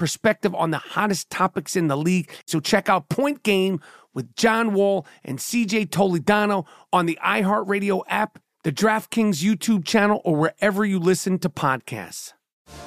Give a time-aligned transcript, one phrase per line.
[0.00, 2.32] perspective on the hottest topics in the league.
[2.46, 3.80] So check out Point Game
[4.14, 10.36] with John Wall and CJ Toledano on the iHeartRadio app, the DraftKings YouTube channel, or
[10.36, 12.32] wherever you listen to podcasts.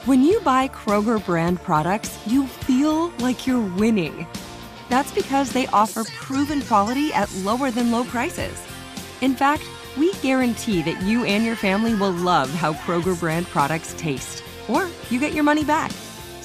[0.06, 4.26] When you buy Kroger brand products, you feel like you're winning.
[4.90, 8.60] That's because they offer proven quality at lower than low prices.
[9.22, 9.64] In fact,
[9.98, 14.90] we guarantee that you and your family will love how Kroger brand products taste, or
[15.12, 15.92] you get your money back.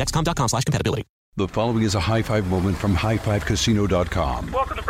[0.00, 1.04] dexcom.com slash compatibility.
[1.36, 4.52] The following is a high five moment from highfivecasino.com.
[4.52, 4.89] Welcome to Burger Yippee.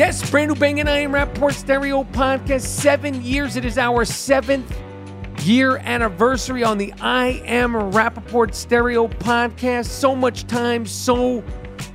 [0.00, 2.62] Yes, brand new banging I am Rapaport Stereo podcast.
[2.62, 3.56] Seven years.
[3.56, 4.74] It is our seventh
[5.42, 9.88] year anniversary on the I Am Rapaport Stereo podcast.
[9.88, 11.44] So much time, so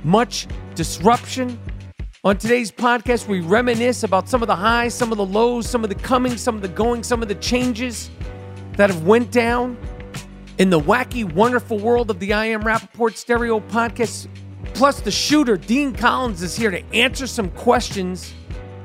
[0.04, 0.46] much
[0.76, 1.58] disruption.
[2.22, 5.82] On today's podcast, we reminisce about some of the highs, some of the lows, some
[5.82, 8.08] of the coming, some of the going, some of the changes
[8.76, 9.76] that have went down
[10.58, 14.28] in the wacky, wonderful world of the I Am Rapaport Stereo podcast.
[14.74, 18.32] Plus, the shooter, Dean Collins, is here to answer some questions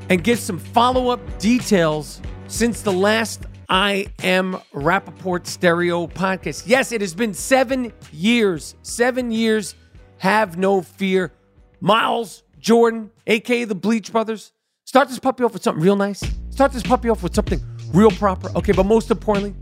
[0.09, 6.63] and give some follow up details since the last I Am Rapaport Stereo podcast.
[6.65, 8.75] Yes, it has been seven years.
[8.81, 9.75] Seven years.
[10.17, 11.31] Have no fear.
[11.79, 14.51] Miles Jordan, aka the Bleach Brothers,
[14.85, 16.21] start this puppy off with something real nice.
[16.51, 17.59] Start this puppy off with something
[17.93, 18.51] real proper.
[18.55, 19.55] Okay, but most importantly,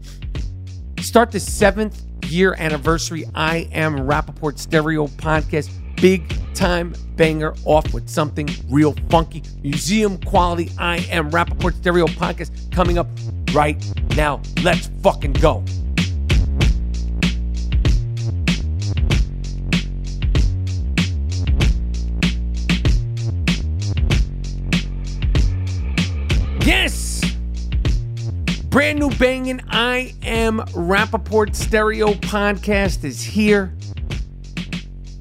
[0.99, 5.69] start the seventh year anniversary I Am Rapaport Stereo podcast.
[6.01, 6.23] Big
[6.53, 9.43] time banger off with something real funky.
[9.63, 13.07] Museum quality I Am Rapaport Stereo podcast coming up
[13.53, 13.75] right
[14.15, 14.41] now.
[14.63, 15.61] Let's fucking go.
[26.65, 27.25] Yes!
[28.69, 33.73] Brand new banging I Am Rapaport Stereo podcast is here.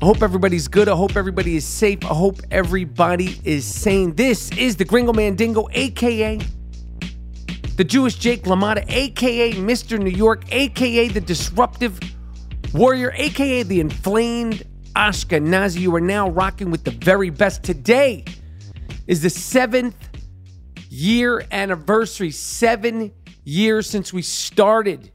[0.01, 0.89] I hope everybody's good.
[0.89, 2.05] I hope everybody is safe.
[2.05, 4.15] I hope everybody is sane.
[4.15, 6.39] This is the Gringo Mandingo, aka
[7.77, 9.99] the Jewish Jake LaMotta, aka Mr.
[9.99, 11.99] New York, aka the disruptive
[12.73, 14.63] warrior, aka the inflamed
[14.95, 15.81] Ashkenazi.
[15.81, 17.65] You are now rocking with the very best.
[17.65, 18.25] Today
[19.09, 19.97] is the seventh
[20.89, 23.11] year anniversary, seven
[23.43, 25.11] years since we started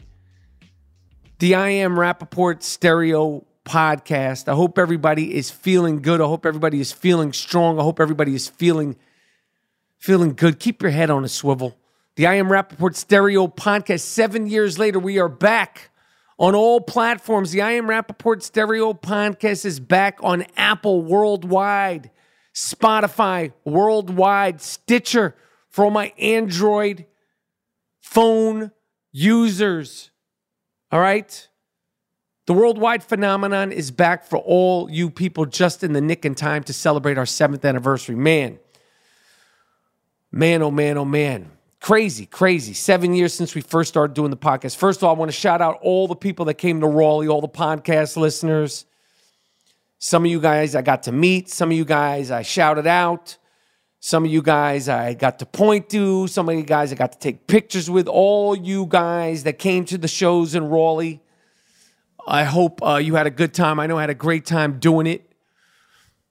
[1.40, 4.48] the I Am Rapaport Stereo podcast.
[4.48, 6.22] I hope everybody is feeling good.
[6.22, 7.80] I hope everybody is feeling strong.
[7.80, 8.96] I hope everybody is feeling
[9.98, 10.60] feeling good.
[10.60, 11.78] Keep your head on a swivel.
[12.16, 14.02] The I Am Rapaport Stereo podcast.
[14.02, 15.92] Seven years later, we are back
[16.38, 17.52] on all platforms.
[17.52, 22.12] The I Am Rapaport Stereo podcast is back on Apple worldwide,
[22.54, 25.36] Spotify worldwide, Stitcher
[25.70, 27.06] for all my Android
[28.02, 28.72] phone
[29.12, 30.12] users.
[30.92, 31.48] All right?
[32.46, 36.64] The worldwide phenomenon is back for all you people just in the nick in time
[36.64, 38.16] to celebrate our seventh anniversary.
[38.16, 38.60] Man,
[40.30, 41.52] man, oh man, oh man.
[41.80, 42.74] Crazy, crazy.
[42.74, 44.76] Seven years since we first started doing the podcast.
[44.76, 47.28] First of all, I want to shout out all the people that came to Raleigh,
[47.28, 48.86] all the podcast listeners.
[50.00, 53.38] Some of you guys I got to meet, some of you guys I shouted out,
[54.02, 57.14] some of you guys I got to point to, some of you guys I got
[57.14, 58.10] to take pictures with.
[58.10, 61.22] All you guys that came to the shows in Raleigh,
[62.28, 63.80] I hope uh, you had a good time.
[63.80, 65.30] I know I had a great time doing it.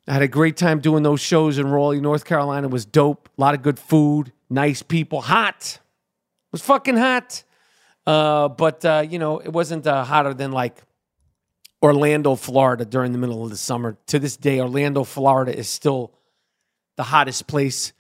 [0.09, 2.67] I had a great time doing those shows in Raleigh, North Carolina.
[2.67, 3.29] It was dope.
[3.37, 5.79] A lot of good food, nice people, hot.
[5.79, 7.45] It was fucking hot.
[8.07, 10.83] Uh, but, uh, you know, it wasn't uh, hotter than like
[11.83, 13.97] Orlando, Florida during the middle of the summer.
[14.09, 16.13] To this day, Orlando, Florida is still
[16.97, 17.93] the hottest place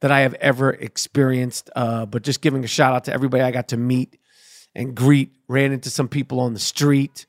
[0.00, 1.70] that I have ever experienced.
[1.76, 4.18] Uh, but just giving a shout out to everybody I got to meet
[4.74, 7.26] and greet, ran into some people on the street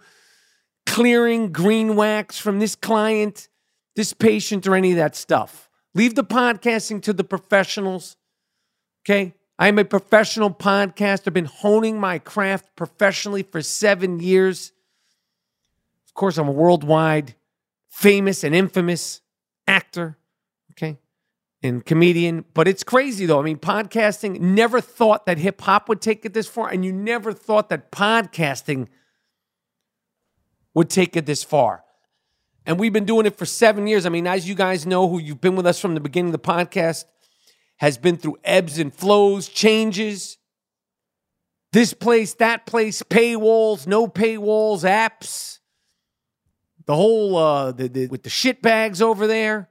[0.87, 3.49] clearing green wax from this client,
[3.97, 5.69] this patient, or any of that stuff.
[5.93, 8.17] Leave the podcasting to the professionals,
[9.05, 9.35] okay?
[9.59, 14.73] I'm a professional podcaster, I've been honing my craft professionally for seven years.
[16.21, 17.35] Course, I'm a worldwide
[17.89, 19.23] famous and infamous
[19.67, 20.19] actor,
[20.73, 20.99] okay,
[21.63, 22.45] and comedian.
[22.53, 23.41] But it's crazy though.
[23.41, 26.93] I mean, podcasting, never thought that hip hop would take it this far, and you
[26.93, 28.89] never thought that podcasting
[30.75, 31.85] would take it this far.
[32.67, 34.05] And we've been doing it for seven years.
[34.05, 36.39] I mean, as you guys know, who you've been with us from the beginning of
[36.43, 37.07] the podcast,
[37.79, 40.37] has been through ebbs and flows, changes.
[41.73, 45.60] This place, that place, paywalls, no paywalls, apps
[46.91, 49.69] the whole uh the, the with the shit bags over there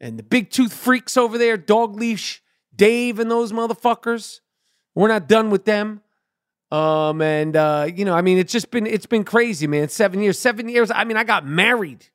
[0.00, 2.42] and the big tooth freaks over there, dog leash
[2.74, 4.40] Dave and those motherfuckers.
[4.94, 6.00] We're not done with them.
[6.70, 9.90] Um and uh you know, I mean it's just been it's been crazy, man.
[9.90, 10.90] 7 years, 7 years.
[10.90, 12.06] I mean, I got married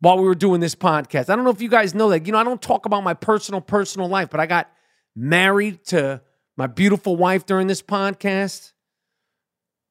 [0.00, 1.30] while we were doing this podcast.
[1.30, 2.26] I don't know if you guys know that.
[2.26, 4.70] You know, I don't talk about my personal personal life, but I got
[5.14, 6.20] married to
[6.58, 8.74] my beautiful wife during this podcast.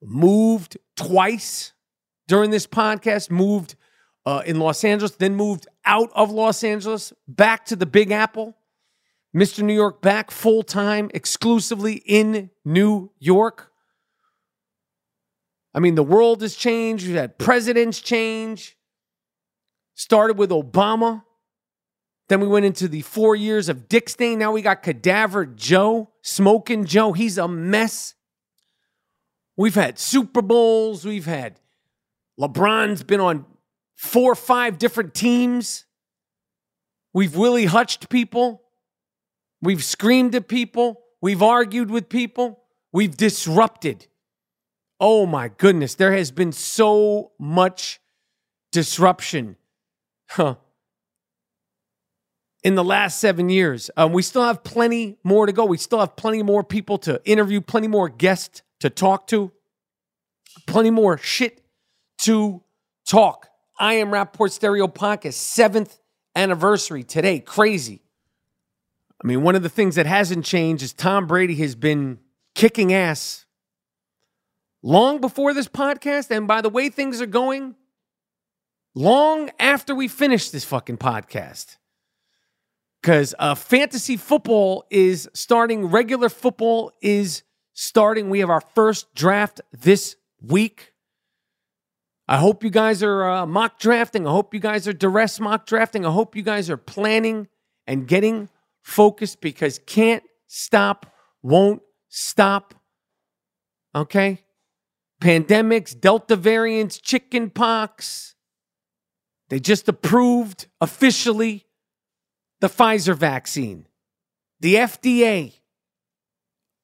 [0.04, 1.72] Moved twice
[2.28, 3.76] during this podcast, moved
[4.26, 8.58] uh, in Los Angeles, then moved out of Los Angeles back to the Big Apple.
[9.36, 9.62] Mr.
[9.64, 13.72] New York back full time, exclusively in New York.
[15.74, 17.06] I mean, the world has changed.
[17.06, 18.78] We've had presidents change.
[19.94, 21.24] Started with Obama.
[22.30, 24.40] Then we went into the four years of Dick Stain.
[24.40, 27.12] Now we got Cadaver Joe, Smoking Joe.
[27.12, 28.16] He's a mess.
[29.58, 31.06] We've had Super Bowls.
[31.06, 31.60] We've had
[32.40, 33.46] LeBron's been on
[33.96, 35.86] four or five different teams.
[37.14, 38.62] We've Willie hutched people.
[39.62, 41.02] We've screamed at people.
[41.22, 42.64] We've argued with people.
[42.92, 44.08] We've disrupted.
[45.00, 48.00] Oh my goodness, there has been so much
[48.72, 49.58] disruption
[50.30, 50.56] huh,
[52.64, 53.90] in the last seven years.
[53.98, 55.66] Um, we still have plenty more to go.
[55.66, 59.52] We still have plenty more people to interview, plenty more guests to talk to,
[60.66, 61.65] plenty more shit
[62.20, 62.64] to
[63.06, 63.48] talk.
[63.80, 66.00] I am Rapaport Stereo Podcast, seventh
[66.36, 67.40] anniversary today.
[67.40, 68.02] Crazy.
[69.24, 72.20] I mean, one of the things that hasn't changed is Tom Brady has been
[72.54, 73.46] kicking ass
[74.84, 76.32] long before this podcast.
[76.32, 77.76] And by the way things are going,
[78.94, 81.78] long after we finish this fucking podcast.
[83.02, 85.88] because uh, fantasy football is starting.
[85.88, 87.44] Regular football is
[87.74, 88.30] starting.
[88.30, 90.94] We have our first draft this week.
[92.28, 94.28] I hope you guys are uh, mock drafting.
[94.28, 96.06] I hope you guys are duress mock drafting.
[96.06, 97.48] I hope you guys are planning
[97.86, 98.50] and getting
[98.82, 101.06] focused because can't stop,
[101.44, 102.74] won't stop.
[103.94, 104.44] Okay?
[105.22, 108.36] Pandemics, Delta variants, chicken pox.
[109.50, 111.66] They just approved officially
[112.60, 113.86] the Pfizer vaccine.
[114.60, 115.54] The FDA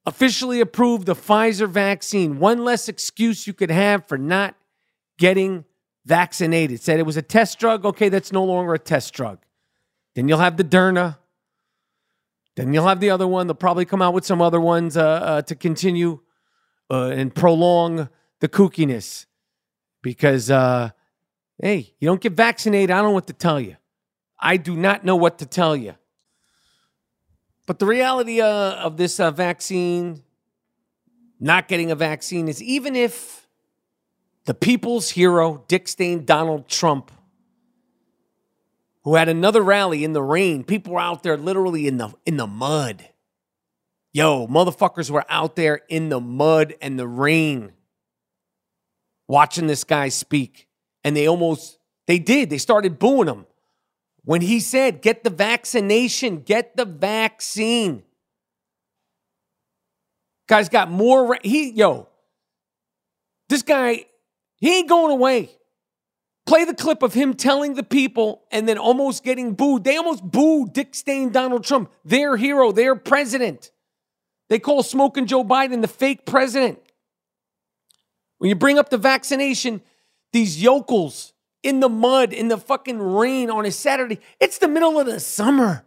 [0.06, 2.38] officially approved the Pfizer vaccine.
[2.38, 4.56] One less excuse you could have for not
[5.22, 5.64] getting
[6.04, 6.82] vaccinated.
[6.82, 7.86] Said it was a test drug.
[7.86, 9.38] Okay, that's no longer a test drug.
[10.16, 11.20] Then you'll have the Derna.
[12.56, 13.46] Then you'll have the other one.
[13.46, 16.22] They'll probably come out with some other ones uh, uh, to continue
[16.90, 18.10] uh, and prolong
[18.40, 19.28] the kookiness.
[20.02, 20.90] Because, uh,
[21.62, 22.90] hey, you don't get vaccinated.
[22.90, 23.78] I don't know what to tell you.
[24.40, 25.94] I do not know what to tell you.
[27.68, 30.24] But the reality uh, of this uh, vaccine,
[31.40, 33.41] not getting a vaccine, is even if
[34.46, 37.12] the people's hero, Dick Stain Donald Trump,
[39.04, 42.38] who had another rally in the rain, people were out there literally in the in
[42.38, 43.08] the mud.
[44.14, 47.72] Yo, motherfuckers were out there in the mud and the rain
[49.28, 50.68] watching this guy speak.
[51.04, 52.50] And they almost they did.
[52.50, 53.46] They started booing him
[54.24, 58.04] when he said, get the vaccination, get the vaccine.
[60.48, 61.38] Guy's got more.
[61.42, 62.10] He, yo,
[63.50, 64.06] this guy,
[64.62, 65.50] he ain't going away.
[66.46, 69.84] Play the clip of him telling the people and then almost getting booed.
[69.84, 73.72] They almost booed Dick Stain Donald Trump, their hero, their president.
[74.50, 76.80] They call smoking Joe Biden the fake president.
[78.38, 79.82] When you bring up the vaccination,
[80.32, 84.20] these yokels, in the mud, in the fucking rain on a Saturday.
[84.40, 85.86] It's the middle of the summer.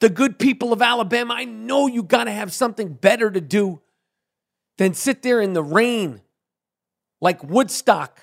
[0.00, 3.80] The good people of Alabama, I know you got to have something better to do
[4.76, 6.20] than sit there in the rain
[7.24, 8.20] like Woodstock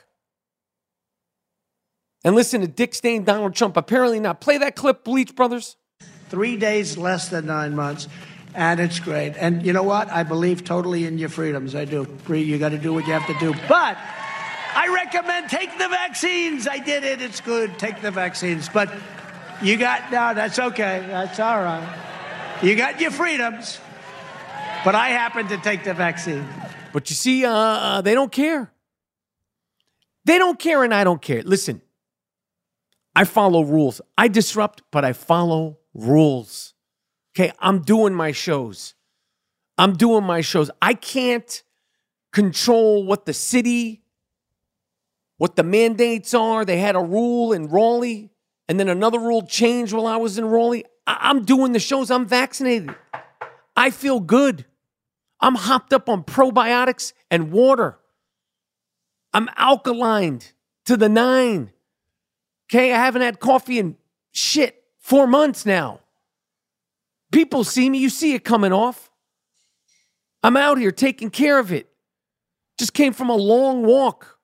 [2.24, 3.76] and listen to Dick Stain, Donald Trump.
[3.76, 4.40] Apparently not.
[4.40, 5.76] Play that clip, Bleach Brothers.
[6.30, 8.08] Three days less than nine months,
[8.54, 9.34] and it's great.
[9.38, 10.10] And you know what?
[10.12, 11.74] I believe totally in your freedoms.
[11.74, 12.08] I do.
[12.30, 13.54] You got to do what you have to do.
[13.68, 13.98] But
[14.76, 16.68] I recommend take the vaccines.
[16.68, 17.24] I did it.
[17.24, 17.80] It's good.
[17.80, 18.70] Take the vaccines.
[18.70, 18.94] But
[19.64, 21.04] you got, no, that's okay.
[21.08, 21.98] That's all right.
[22.62, 23.80] You got your freedoms.
[24.86, 26.48] But I happen to take the vaccine.
[26.94, 28.72] But you see, uh, uh, they don't care.
[30.32, 31.42] They don't care, and I don't care.
[31.42, 31.82] Listen,
[33.14, 34.00] I follow rules.
[34.18, 36.74] I disrupt, but I follow rules.
[37.36, 38.96] Okay, I'm doing my shows.
[39.78, 40.72] I'm doing my shows.
[40.82, 41.62] I can't
[42.32, 44.06] control what the city
[45.36, 46.64] what the mandates are.
[46.64, 48.32] They had a rule in Raleigh,
[48.70, 50.86] and then another rule changed while I was in Raleigh.
[51.06, 52.10] I- am doing the shows.
[52.10, 52.96] I'm vaccinated.
[53.76, 54.64] I feel good.
[55.42, 57.98] I'm hopped up on probiotics and water.
[59.34, 60.52] I'm alkalined
[60.86, 61.72] to the nine.
[62.70, 63.98] Okay, I haven't had coffee in
[64.32, 66.00] shit four months now.
[67.32, 69.10] People see me, you see it coming off.
[70.44, 71.88] I'm out here taking care of it.
[72.78, 74.40] Just came from a long walk.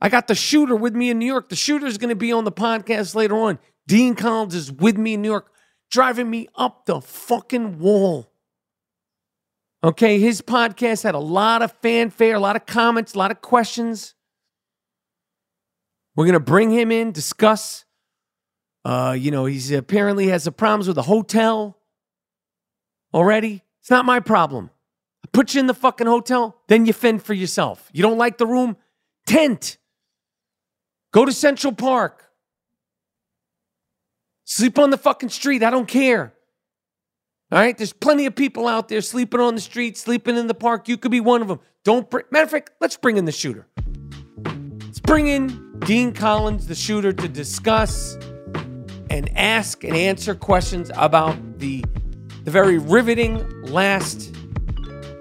[0.00, 1.48] I got the shooter with me in New York.
[1.48, 3.58] The shooter is going to be on the podcast later on.
[3.86, 5.50] Dean Collins is with me in New York,
[5.90, 8.30] driving me up the fucking wall.
[9.86, 13.40] Okay, his podcast had a lot of fanfare, a lot of comments, a lot of
[13.40, 14.16] questions.
[16.16, 17.84] We're going to bring him in, discuss.
[18.84, 21.78] Uh, you know, he's apparently has some problems with a hotel
[23.14, 23.62] already.
[23.80, 24.70] It's not my problem.
[25.24, 27.88] I put you in the fucking hotel, then you fend for yourself.
[27.92, 28.76] You don't like the room?
[29.24, 29.78] Tent.
[31.12, 32.24] Go to Central Park.
[34.46, 35.62] Sleep on the fucking street.
[35.62, 36.35] I don't care.
[37.52, 40.54] All right, there's plenty of people out there sleeping on the street, sleeping in the
[40.54, 40.88] park.
[40.88, 41.60] You could be one of them.
[41.84, 43.68] Don't matter of fact, let's bring in the shooter.
[44.80, 48.16] Let's bring in Dean Collins, the shooter, to discuss
[49.10, 51.84] and ask and answer questions about the
[52.42, 54.34] the very riveting last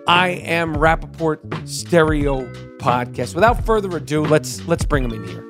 [0.08, 3.36] I am Rapaport stereo podcast.
[3.36, 5.44] Without further ado, let's let's bring him in here.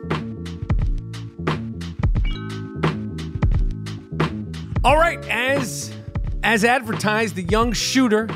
[4.84, 5.95] All right, as
[6.46, 8.30] as advertised, the young shooter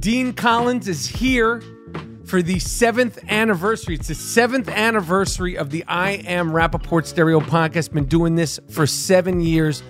[0.00, 1.62] Dean Collins is here
[2.24, 3.94] for the seventh anniversary.
[3.94, 7.92] It's the seventh anniversary of the I Am Rapaport Stereo podcast.
[7.92, 9.84] Been doing this for seven years.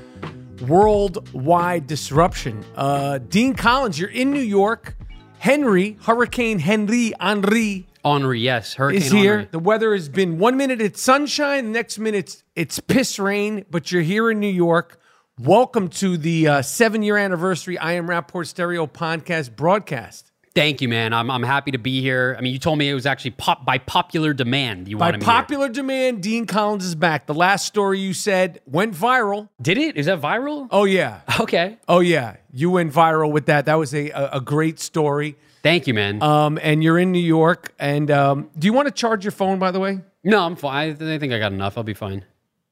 [0.67, 2.64] Worldwide disruption.
[2.76, 4.97] Uh, Dean Collins, you're in New York.
[5.38, 9.33] Henry, Hurricane Henry, Henri Henri, yes, Hurricane is here.
[9.35, 9.49] Henri.
[9.52, 13.64] The weather has been one minute it's sunshine, the next minute it's, it's piss rain,
[13.71, 15.00] but you're here in New York.
[15.38, 20.33] Welcome to the uh, seven year anniversary I Am Rapaport Stereo podcast broadcast.
[20.52, 21.12] Thank you, man.
[21.12, 22.35] I'm, I'm happy to be here.
[22.37, 24.88] I mean, you told me it was actually pop by popular demand.
[24.88, 25.33] You By wanted me here.
[25.33, 27.26] popular demand, Dean Collins is back.
[27.26, 29.49] The last story you said went viral.
[29.62, 29.97] Did it?
[29.97, 30.66] Is that viral?
[30.73, 31.21] Oh, yeah.
[31.38, 31.78] Okay.
[31.87, 32.38] Oh, yeah.
[32.52, 33.66] You went viral with that.
[33.66, 35.37] That was a, a, a great story.
[35.62, 36.21] Thank you, man.
[36.21, 37.73] Um, and you're in New York.
[37.78, 40.00] And um, do you want to charge your phone, by the way?
[40.25, 40.90] no, I'm fine.
[41.00, 41.78] I think I got enough.
[41.78, 42.25] I'll be fine.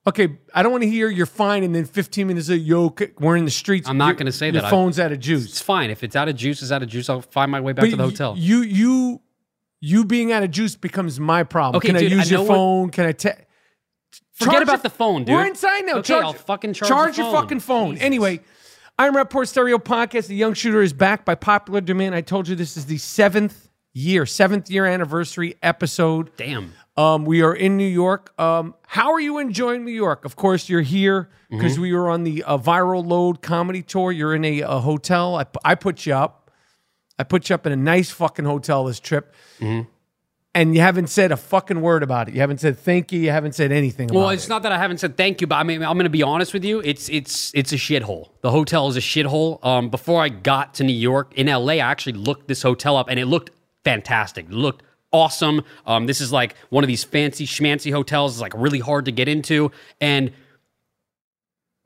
[0.08, 3.36] Okay, I don't want to hear you're fine, and then 15 minutes later, yo, we're
[3.36, 3.88] in the streets.
[3.88, 4.64] I'm not gonna say your that.
[4.66, 5.44] I- phone's out of juice.
[5.46, 5.90] It's fine.
[5.90, 7.08] If it's out of juice, it's out of juice.
[7.10, 8.34] I'll find my way back to the hotel.
[8.38, 9.20] You, you,
[9.80, 11.78] you being out of juice becomes my problem.
[11.78, 12.90] Okay, Can dude, I I use your know what- phone?
[12.90, 13.30] Can I te-
[14.34, 15.34] Forget charge about your- the phone, dude.
[15.34, 15.94] We're inside now.
[15.96, 17.42] Okay, charge, I'll fucking charge the your phone.
[17.42, 17.90] fucking phone.
[17.92, 18.04] Jesus.
[18.04, 18.40] Anyway,
[18.98, 20.28] I'm Rapaport Stereo Podcast.
[20.28, 22.14] The Young Shooter is back by popular demand.
[22.14, 26.30] I told you this is the seventh year, seventh year anniversary episode.
[26.36, 26.72] Damn.
[26.96, 28.32] Um, we are in New York.
[28.40, 30.24] Um, how are you enjoying New York?
[30.24, 31.82] Of course, you're here because Mm-hmm.
[31.82, 34.10] we were on the uh, Viral Load comedy tour.
[34.12, 35.36] You're in a, a hotel.
[35.36, 36.50] I, I put you up.
[37.18, 39.34] I put you up in a nice fucking hotel this trip.
[39.60, 39.88] Mm-hmm.
[40.54, 42.34] And you haven't said a fucking word about it.
[42.34, 43.20] You haven't said thank you.
[43.20, 44.48] You haven't said anything about Well, it's it.
[44.48, 46.54] not that I haven't said thank you, but I mean, I'm going to be honest
[46.54, 46.80] with you.
[46.80, 48.30] It's it's it's a shithole.
[48.40, 49.62] The hotel is a shithole.
[49.62, 53.08] Um, before I got to New York in LA, I actually looked this hotel up,
[53.10, 53.50] and it looked
[53.84, 54.46] fantastic.
[54.46, 54.82] It looked
[55.12, 55.62] awesome.
[55.86, 58.32] Um, this is like one of these fancy schmancy hotels.
[58.34, 59.70] It's like really hard to get into,
[60.00, 60.32] and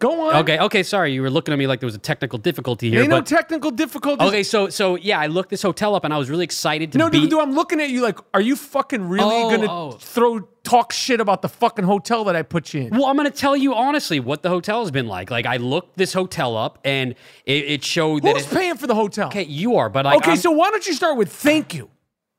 [0.00, 0.36] Go on.
[0.36, 3.00] okay, okay, sorry, you were looking at me like there was a technical difficulty here,
[3.02, 4.24] Ain't no technical difficulty.
[4.24, 6.98] okay, so so yeah, I looked this hotel up, and I was really excited to
[6.98, 7.20] No, be.
[7.28, 9.90] dude, I'm looking at you like, are you fucking really Oh, gonna oh.
[10.00, 12.90] throw talk shit about the fucking hotel that I put you in?
[12.96, 15.30] Well, I'm to tell you honestly what the hotel has been like.
[15.30, 18.36] Like, I looked this hotel up, and it, it showed that.
[18.36, 19.28] Who's paying for the hotel?
[19.28, 21.90] okay, you are, but like, okay, I'm- so why don't you start with thank you?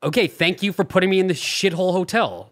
[0.02, 2.50] Okay, thank you for putting me in this shithole hotel.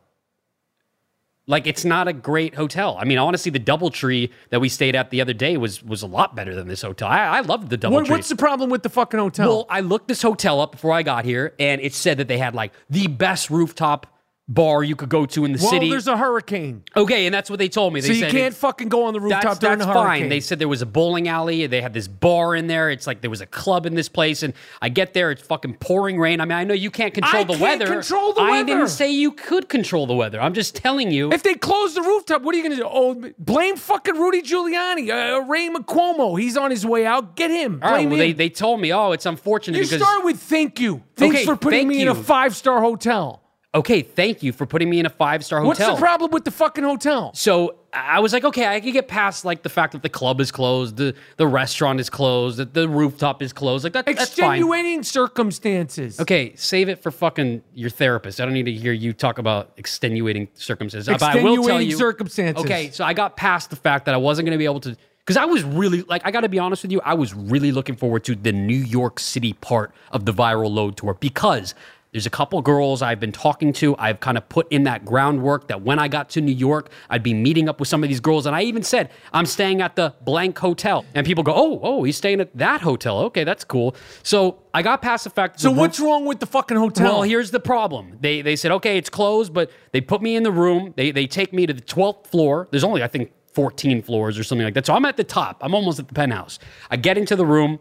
[1.46, 2.96] Like, it's not a great hotel.
[3.00, 6.06] I mean, honestly, the DoubleTree that we stayed at the other day was was a
[6.06, 7.08] lot better than this hotel.
[7.08, 7.92] I, I loved the DoubleTree.
[7.92, 9.48] What, what's the problem with the fucking hotel?
[9.48, 12.38] Well, I looked this hotel up before I got here, and it said that they
[12.38, 14.06] had like the best rooftop
[14.52, 15.88] bar you could go to in the well, city.
[15.88, 18.00] there's a hurricane, okay, and that's what they told me.
[18.00, 19.94] They so you said can't it- fucking go on the rooftop that's, during that's the
[19.94, 20.28] fine.
[20.28, 21.66] They said there was a bowling alley.
[21.68, 22.90] They had this bar in there.
[22.90, 25.74] It's like there was a club in this place, and I get there, it's fucking
[25.74, 26.40] pouring rain.
[26.40, 27.86] I mean, I know you can't control I the can't weather.
[27.86, 28.64] control the I weather.
[28.66, 30.40] didn't say you could control the weather.
[30.40, 31.32] I'm just telling you.
[31.32, 32.88] if they close the rooftop, what are you going to do?
[32.90, 36.38] Oh, blame fucking Rudy Giuliani, uh, Ray McCuomo.
[36.40, 37.36] He's on his way out.
[37.36, 37.78] Get him.
[37.78, 38.18] Blame all right, well, him.
[38.18, 40.00] they, they told me, oh, it's unfortunate you because.
[40.02, 41.02] start with thank you.
[41.16, 43.39] Thanks Okay, for putting me in a five star hotel.
[43.74, 45.68] Okay, thank you for putting me in a five star hotel.
[45.68, 47.32] What's the problem with the fucking hotel?
[47.34, 50.40] So I was like, okay, I could get past like the fact that the club
[50.40, 53.84] is closed, the the restaurant is closed, that the rooftop is closed.
[53.84, 54.56] Like that, that's fine.
[54.56, 56.20] Extenuating circumstances.
[56.20, 58.40] Okay, save it for fucking your therapist.
[58.40, 61.08] I don't need to hear you talk about extenuating circumstances.
[61.08, 62.64] But I will tell Extenuating you, circumstances.
[62.64, 64.96] Okay, so I got past the fact that I wasn't going to be able to
[65.20, 67.72] because I was really like I got to be honest with you, I was really
[67.72, 71.74] looking forward to the New York City part of the viral load tour because
[72.12, 73.96] there's a couple girls I've been talking to.
[73.96, 77.22] I've kind of put in that groundwork that when I got to New York, I'd
[77.22, 78.46] be meeting up with some of these girls.
[78.46, 81.04] And I even said, I'm staying at the blank hotel.
[81.14, 83.18] And people go, oh, oh, he's staying at that hotel.
[83.20, 83.94] Okay, that's cool.
[84.24, 87.12] So I got past the fact So what's wrong with the fucking hotel?
[87.12, 88.18] well, here's the problem.
[88.20, 90.92] They they said, okay, it's closed, but they put me in the room.
[90.96, 92.66] They they take me to the 12th floor.
[92.72, 94.86] There's only, I think, 14 floors or something like that.
[94.86, 95.58] So I'm at the top.
[95.60, 96.58] I'm almost at the penthouse.
[96.90, 97.78] I get into the room.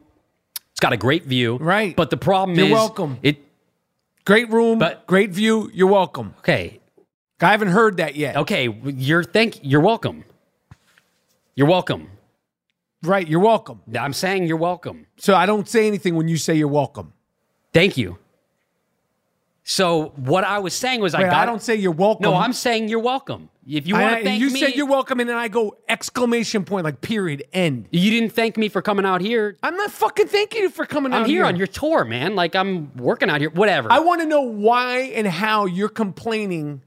[0.72, 1.58] It's got a great view.
[1.58, 1.96] Right.
[1.96, 3.18] But the problem is You're is welcome.
[3.22, 3.49] It
[4.26, 5.70] great room, But- great view.
[5.74, 6.34] You're welcome.
[6.40, 6.80] okay.
[7.42, 8.36] I haven't heard that yet.
[8.36, 10.26] Okay, you're thank you're welcome.
[11.56, 12.10] You're welcome.
[13.02, 13.82] Right, you're welcome.
[13.98, 15.06] I'm saying you're welcome.
[15.18, 17.14] So I don't say anything when you say you're welcome.
[17.74, 18.18] Thank you.
[19.64, 22.24] So what I was saying was I got I don't say you're welcome.
[22.24, 23.50] No, I'm saying you're welcome.
[23.78, 26.66] If you want to thank you me, said you're welcome, and then I go exclamation
[26.66, 27.88] point, like period, end.
[27.92, 29.58] you didn't thank me for coming out here.
[29.62, 32.36] I'm not fucking thanking you for coming I'm out here on your tour, man.
[32.36, 33.52] Like I'm working out here.
[33.52, 33.92] Whatever.
[33.92, 36.82] I want to know why and how you're complaining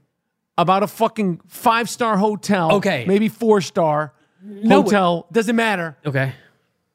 [0.57, 2.73] about a fucking five star hotel.
[2.73, 3.05] Okay.
[3.07, 5.27] maybe four star No, hotel.
[5.31, 5.97] Doesn't matter.
[6.05, 6.33] okay.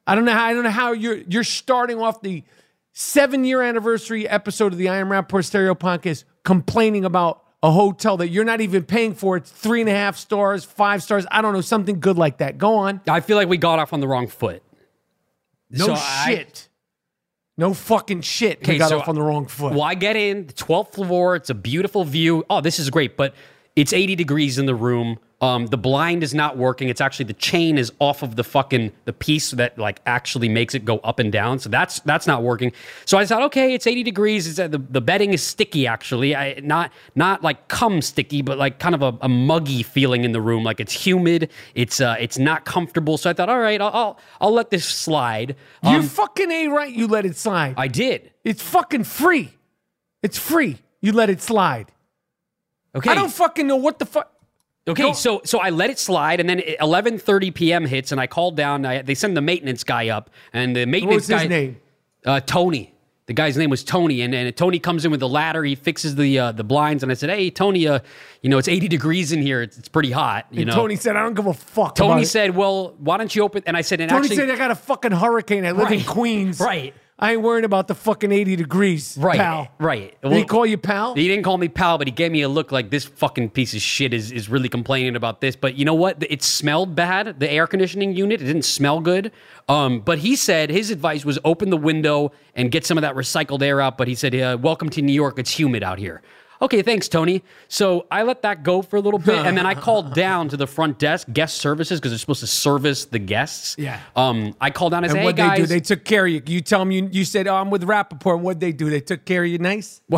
[0.06, 0.44] I don't know how.
[0.44, 2.44] I don't know how you're you're starting off the
[2.92, 8.16] seven year anniversary episode of the I Am Rapaport Stereo podcast complaining about a hotel
[8.18, 9.36] that you're not even paying for.
[9.36, 11.26] It's three and a half stars, five stars.
[11.30, 12.56] I don't know something good like that.
[12.58, 13.00] Go on.
[13.08, 14.62] I feel like we got off on the wrong foot.
[15.70, 16.68] No So I- shit.
[17.56, 18.66] no fucking shit.
[18.66, 19.72] we got so- off on the wrong foot.
[19.72, 21.34] Well, I get in the 12th floor.
[21.36, 22.44] It's a beautiful view.
[22.48, 23.16] Oh, this is great.
[23.16, 23.34] But
[23.76, 25.18] It's 80 degrees in the room.
[25.40, 26.88] Um, the blind is not working.
[26.88, 30.74] It's actually the chain is off of the fucking the piece that like actually makes
[30.74, 31.60] it go up and down.
[31.60, 32.72] So that's that's not working.
[33.04, 34.48] So I thought, okay, it's 80 degrees.
[34.48, 36.34] It's, uh, the the bedding is sticky actually.
[36.34, 40.32] I, not not like cum sticky, but like kind of a, a muggy feeling in
[40.32, 40.64] the room.
[40.64, 41.50] Like it's humid.
[41.76, 43.16] It's uh it's not comfortable.
[43.16, 45.54] So I thought, all right, I'll I'll, I'll let this slide.
[45.84, 46.92] you Um, fucking a right.
[46.92, 47.74] You let it slide.
[47.76, 48.32] I did.
[48.42, 49.50] it's fucking free.
[50.20, 50.78] It's free.
[51.00, 51.92] You let it slide.
[52.92, 53.10] Okay.
[53.10, 54.32] I don't fucking know what the fuck.
[54.88, 57.84] Okay, Go- so so I let it slide, and then 11:30 p.m.
[57.84, 58.86] hits, and I called down.
[58.86, 61.80] I, they send the maintenance guy up, and the maintenance What's his guy, name?
[62.24, 62.94] Uh, Tony.
[63.26, 65.62] The guy's name was Tony, and, and Tony comes in with the ladder.
[65.62, 67.98] He fixes the uh, the blinds, and I said, "Hey, Tony, uh,
[68.40, 69.60] you know it's 80 degrees in here.
[69.60, 72.12] It's, it's pretty hot." You And know, Tony said, "I don't give a fuck." Tony
[72.12, 74.50] about it." said, "Well, why don't you open?" And I said, "And Tony actually, said,
[74.50, 75.66] "I got a fucking hurricane.
[75.66, 76.58] I live in Queens.
[76.68, 76.94] Right.
[77.20, 79.68] I ain't worrying about the fucking eighty degrees, right, pal.
[79.78, 81.14] right." Did he call you pal?
[81.14, 83.74] He didn't call me pal, but he gave me a look like this fucking piece
[83.74, 85.56] of shit is, is really complaining about this.
[85.56, 86.22] But you know what?
[86.28, 88.40] It smelled bad, the air conditioning unit.
[88.40, 89.32] It didn't smell good.
[89.68, 93.16] Um, but he said his advice was open the window and get some of that
[93.16, 93.98] recycled air out.
[93.98, 95.38] But he said, uh, Welcome to New York.
[95.38, 96.22] It's humid out here.
[96.60, 97.42] Okay, thanks, Tony.
[97.68, 100.56] So I let that go for a little bit, and then I called down to
[100.56, 103.76] the front desk, guest services, because they're supposed to service the guests.
[103.78, 104.00] Yeah.
[104.16, 105.66] Um, I called down and, and said, what "Hey they do?
[105.66, 106.42] They took care of you.
[106.46, 108.90] You tell them you, you said, "Oh, I'm with Rapaport." What they do?
[108.90, 110.00] They took care of you nice.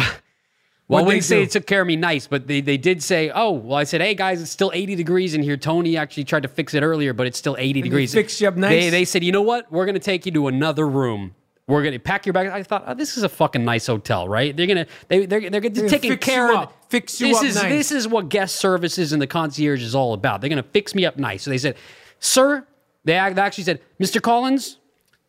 [0.91, 3.01] Well, well, wouldn't they say it took care of me nice, but they, they did
[3.01, 5.57] say, oh, well, I said, hey, guys, it's still 80 degrees in here.
[5.57, 8.13] Tony actually tried to fix it earlier, but it's still 80 degrees.
[8.13, 8.71] fixed you up nice?
[8.71, 9.71] They, they said, you know what?
[9.71, 11.37] We're going to take you to another room.
[11.71, 12.51] We're to pack your bags.
[12.51, 14.57] I thought, oh, this is a fucking nice hotel, right?
[14.57, 16.73] They're to, they, they're, they're, gonna you care of.
[16.89, 17.71] Fix you this up is, nice.
[17.71, 20.41] This is what guest services and the concierge is all about.
[20.41, 21.45] They're to fix me up nice.
[21.45, 21.77] So they said,
[22.19, 22.67] sir,
[23.05, 24.21] they actually said, Mr.
[24.21, 24.79] Collins,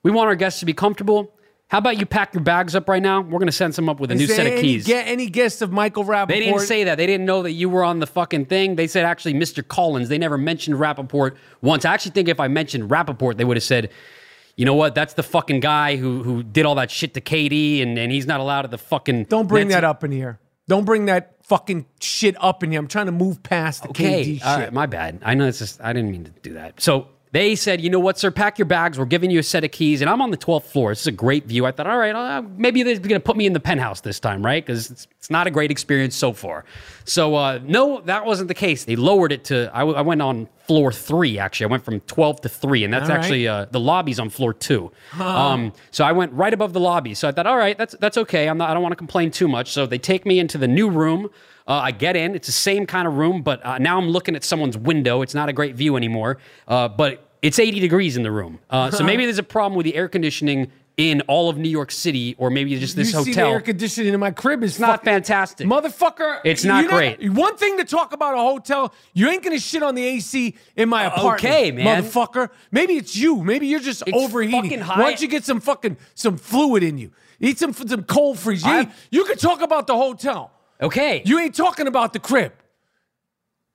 [0.03, 1.31] we want our guests to be comfortable.
[1.67, 3.21] How about you pack your bags up right now?
[3.21, 4.85] We're to send some up with a new set of keys.
[4.85, 6.27] Get any guests of Michael Rapaport?
[6.27, 6.95] They didn't say that.
[6.95, 8.75] They didn't know that you were on the fucking thing.
[8.75, 9.65] They said actually Mr.
[9.65, 10.09] Collins.
[10.09, 11.85] They never mentioned Rapaport once.
[11.85, 13.89] I actually think if I mentioned Rapaport, they would have said,
[14.55, 14.95] you know what?
[14.95, 18.25] That's the fucking guy who who did all that shit to KD, and, and he's
[18.27, 19.25] not allowed at the fucking.
[19.25, 20.39] Don't bring Nets- that up in here.
[20.67, 22.79] Don't bring that fucking shit up in here.
[22.79, 24.43] I'm trying to move past the Okay, KD shit.
[24.43, 25.19] right, my bad.
[25.23, 26.79] I know it's just I didn't mean to do that.
[26.81, 28.99] So they said, you know what, sir, pack your bags.
[28.99, 30.91] We're giving you a set of keys, and I'm on the 12th floor.
[30.91, 31.65] This is a great view.
[31.65, 34.19] I thought, all right, uh, maybe they're going to put me in the penthouse this
[34.19, 34.65] time, right?
[34.65, 36.65] Because it's, it's not a great experience so far.
[37.05, 38.83] So uh, no, that wasn't the case.
[38.83, 39.71] They lowered it to.
[39.73, 41.39] I, w- I went on floor three.
[41.39, 43.17] Actually, I went from 12 to three, and that's right.
[43.17, 44.91] actually uh, the lobby's on floor two.
[45.19, 47.13] Um, so I went right above the lobby.
[47.13, 48.49] So I thought, all right, that's that's okay.
[48.49, 48.69] I'm not.
[48.69, 49.71] I don't want to complain too much.
[49.71, 51.29] So they take me into the new room.
[51.71, 52.35] Uh, I get in.
[52.35, 55.21] It's the same kind of room, but uh, now I'm looking at someone's window.
[55.21, 56.37] It's not a great view anymore.
[56.67, 58.59] Uh, but it's 80 degrees in the room.
[58.69, 61.89] Uh, so maybe there's a problem with the air conditioning in all of New York
[61.89, 63.53] City, or maybe just this you see the hotel.
[63.53, 65.65] air conditioning in my crib is it's not fantastic.
[65.65, 67.31] Motherfucker, It's not great.
[67.31, 70.89] One thing to talk about a hotel, you ain't gonna shit on the AC in
[70.89, 71.45] my apartment.
[71.45, 72.03] Uh, okay, man.
[72.03, 72.49] Motherfucker.
[72.69, 73.37] Maybe it's you.
[73.37, 74.81] Maybe you're just It's overheating.
[74.81, 77.11] Why don't you get some fucking some fluid in you?
[77.39, 78.65] Eat some some cold freeze.
[78.65, 80.51] You, I- you can talk about the hotel.
[80.81, 81.21] Okay.
[81.25, 82.53] You ain't talking about the crib.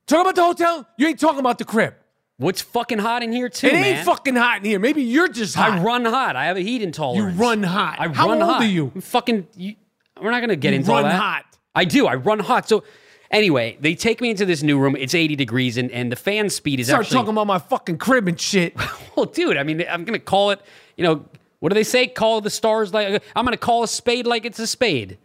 [0.06, 0.88] Talk about the hotel.
[0.96, 1.94] You ain't talking about the crib.
[2.38, 3.84] What's fucking hot in here too, it man?
[3.84, 4.78] ain't fucking hot in here.
[4.78, 5.72] Maybe you're just hot.
[5.78, 6.36] I run hot.
[6.36, 7.34] I have a heat intolerance.
[7.34, 7.96] You run hot.
[7.98, 8.62] I How run old hot.
[8.62, 8.92] are you?
[8.94, 9.48] I'm fucking.
[9.56, 9.74] You,
[10.20, 11.18] we're not gonna get You into all run that.
[11.18, 11.44] hot.
[11.74, 12.06] I do.
[12.06, 12.68] I run hot.
[12.68, 12.84] So
[13.30, 14.96] anyway, they take me into this new room.
[14.96, 17.14] It's 80 degrees, and, and the fan speed is Start actually.
[17.16, 18.74] talking about my fucking crib and shit.
[19.16, 19.56] well, dude.
[19.56, 20.60] I mean, I'm gonna call it.
[20.98, 21.24] You know,
[21.60, 22.06] what do they say?
[22.06, 23.22] Call the stars like.
[23.34, 25.16] I'm gonna call a spade like it's a spade.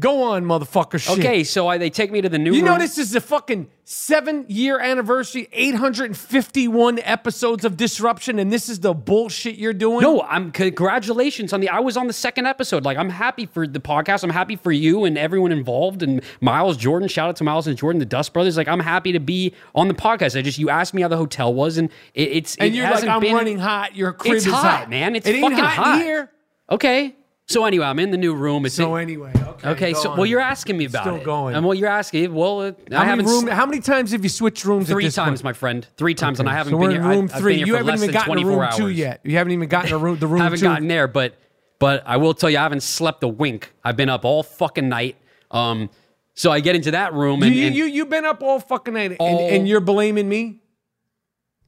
[0.00, 1.00] Go on, motherfucker.
[1.00, 1.20] Shit.
[1.20, 2.72] Okay, so I, they take me to the new You room.
[2.72, 8.80] know this is the fucking seven year anniversary, 851 episodes of disruption, and this is
[8.80, 10.00] the bullshit you're doing?
[10.00, 11.68] No, I'm congratulations on the.
[11.68, 12.84] I was on the second episode.
[12.84, 14.24] Like I'm happy for the podcast.
[14.24, 16.02] I'm happy for you and everyone involved.
[16.02, 18.56] And Miles Jordan, shout out to Miles and Jordan, the Dust Brothers.
[18.56, 20.36] Like I'm happy to be on the podcast.
[20.36, 22.90] I just you asked me how the hotel was, and it, it's And it you're
[22.90, 23.94] like, I'm been- running hot.
[23.94, 25.14] Your crib It's is hot, hot, man.
[25.14, 26.00] It's it fucking hot, hot.
[26.02, 26.30] here.
[26.68, 27.14] Okay.
[27.46, 28.64] So anyway, I'm in the new room.
[28.64, 29.68] It's So anyway, okay.
[29.68, 29.92] okay.
[29.92, 30.16] go So on.
[30.16, 31.24] well, you're asking me about Still it.
[31.24, 31.54] going.
[31.54, 32.32] And well, you're asking.
[32.32, 33.26] Well, uh, I how many, haven't.
[33.26, 34.88] room, how many times have you switched rooms?
[34.88, 35.44] at Three this times, point?
[35.44, 35.86] my friend.
[35.98, 37.02] Three times, and I haven't so been we're here.
[37.02, 37.52] in room I, I've three.
[37.52, 39.20] been here you for haven't less even than gotten to 24 room two yet.
[39.24, 40.64] You haven't even gotten to room, the room haven't two.
[40.64, 41.36] gotten there, but
[41.78, 43.72] but I will tell you, I haven't slept a wink.
[43.84, 45.16] I've been up all fucking night.
[45.50, 45.90] Um,
[46.32, 48.58] so I get into that room you, and, you, and you, you've been up all
[48.58, 50.62] fucking night, and, All- and you're blaming me.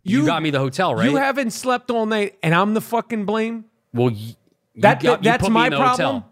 [0.05, 1.09] you, got me the hotel, right?
[1.11, 3.67] You haven't slept all night, and I'm the fucking blame.
[3.93, 4.35] well, you,
[4.77, 6.25] That, got, that's my problem.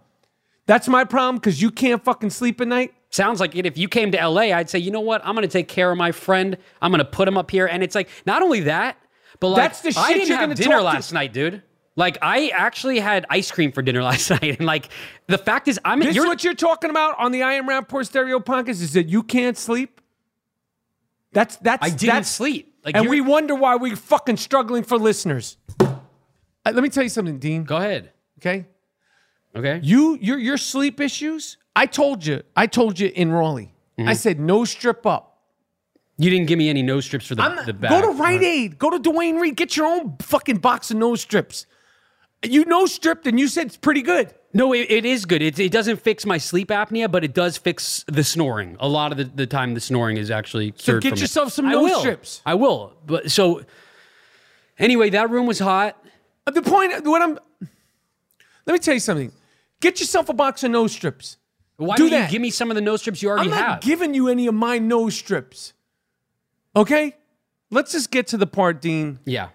[0.67, 2.95] That's my problem because you can't fucking sleep at night.
[3.11, 3.67] Sounds like it.
[3.67, 5.25] If you came to LA, I'd say, you know what?
[5.25, 6.57] I'm going to take care of my friend.
[6.83, 7.67] I'm going to put him up here.
[7.67, 8.97] And it's like, not only that,
[9.41, 11.63] but like, That's the shit I didn't you're have dinner talk to- last night, dude.
[11.97, 14.59] Like, I actually had ice cream for dinner last night.
[14.59, 14.89] And like,
[15.29, 17.69] the fact is, I'm This is you're, what you're talking about on the I Am
[17.69, 20.01] Rapaport Stereo podcast is that you can't sleep.
[21.33, 22.75] That's that's I didn't that's, sleep.
[22.85, 25.57] Like and we wonder why we're fucking struggling for listeners.
[25.81, 25.97] Uh,
[26.67, 27.65] let me tell you something, Dean.
[27.65, 28.13] Go ahead.
[28.39, 28.67] Okay,
[29.57, 29.81] Okay.
[29.83, 31.57] you your your sleep issues.
[31.77, 32.43] I told you.
[32.57, 33.75] I told you in Raleigh.
[33.99, 34.09] Mm-hmm.
[34.09, 35.31] I said no strip up.
[36.17, 37.91] You didn't give me any nose strips for the, not, the back.
[37.91, 38.79] go to Rite Aid.
[38.79, 39.57] Go to Duane Reade.
[39.57, 41.67] Get your own fucking box of nose strips.
[42.45, 44.33] You nose stripped, and you said it's pretty good.
[44.53, 45.43] No, it, it is good.
[45.43, 48.77] It, it doesn't fix my sleep apnea, but it does fix the snoring.
[48.79, 51.21] A lot of the, the time, the snoring is actually So get from it.
[51.23, 51.99] yourself some I will.
[51.99, 52.43] strips.
[52.47, 52.93] I will.
[53.07, 53.63] But so
[54.79, 55.97] anyway, that room was hot.
[56.47, 57.39] The point, what I'm,
[58.67, 59.33] let me tell you something.
[59.81, 61.37] Get yourself a box of nose strips.
[61.77, 62.27] Why Do that.
[62.31, 63.59] you give me some of the nose strips you already have?
[63.59, 63.81] I'm not have?
[63.83, 65.73] giving you any of my nose strips.
[66.77, 67.17] Okay?
[67.71, 69.19] Let's just get to the part, Dean.
[69.25, 69.49] yeah.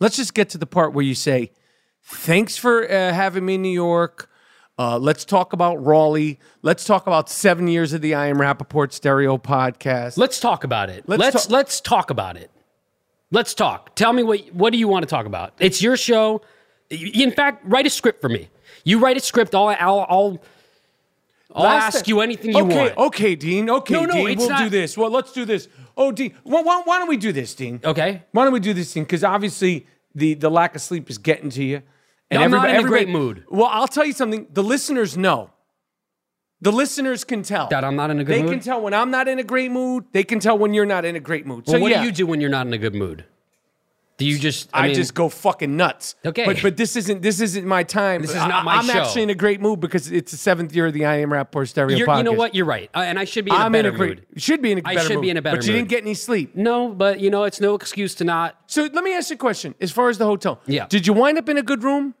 [0.00, 1.52] Let's just get to the part where you say,
[2.02, 4.28] thanks for uh, having me in New York.
[4.78, 6.40] Uh, let's talk about Raleigh.
[6.62, 10.18] Let's talk about seven years of the I Am Rapaport Stereo podcast.
[10.18, 11.08] Let's talk about it.
[11.08, 12.50] Let's Let's talk- let's talk about it.
[13.30, 13.94] Let's talk.
[13.94, 15.54] Tell me what what do you want to talk about?
[15.60, 16.42] It's your show.
[16.90, 18.48] In fact, write a script for me.
[18.84, 19.54] You write a script.
[19.54, 20.42] I'll I'll I'll,
[21.54, 22.96] I'll ask you anything you okay, want.
[22.98, 23.70] Okay, Dean.
[23.70, 24.38] Okay, No, no, Dean.
[24.38, 24.96] we'll do this.
[24.96, 25.68] Well, let's do this.
[25.96, 26.34] Oh, Dean.
[26.44, 27.80] Well, why, why don't we do this, Dean?
[27.84, 28.22] Okay.
[28.32, 29.04] Why don't we do this, Dean?
[29.04, 31.82] Because obviously the the lack of sleep is getting to you.
[32.30, 33.44] And I'm not in a great mood.
[33.48, 34.46] Well, I'll tell you something.
[34.52, 35.50] The listeners know.
[36.60, 38.38] The listeners can tell That I'm not in a good mood.
[38.38, 38.52] They mood?
[38.52, 40.06] can tell when I'm not in a great mood.
[40.12, 41.66] They can tell when you're not in a great mood.
[41.66, 43.24] Well, so what yeah, do you do when you're not in a good mood?
[44.16, 44.68] Do you just?
[44.72, 46.14] I, I, mean, just go fucking nuts.
[46.24, 46.44] Okay.
[46.46, 48.22] but but this isn't this isn't my time.
[48.22, 48.92] This is I- not my I'm show.
[49.00, 51.68] actually in a great mood because it's the seventh year of the I Am Rapaport
[51.68, 52.18] Stereo You're, podcast.
[52.18, 52.54] you know what?
[52.54, 54.08] You're right, Uh, and I should be in a I'm better in a great.
[54.18, 54.26] mood.
[54.36, 55.00] Should be in a better mood.
[55.00, 55.22] I should mood.
[55.22, 55.60] be in a better mood.
[55.62, 56.54] But you didn't get any sleep.
[56.54, 58.56] No, but you know, it's no excuse to not.
[58.66, 59.74] So let me ask you a question.
[59.80, 60.86] As far as the hotel, Yeah.
[60.88, 62.14] did you wind up in a good room?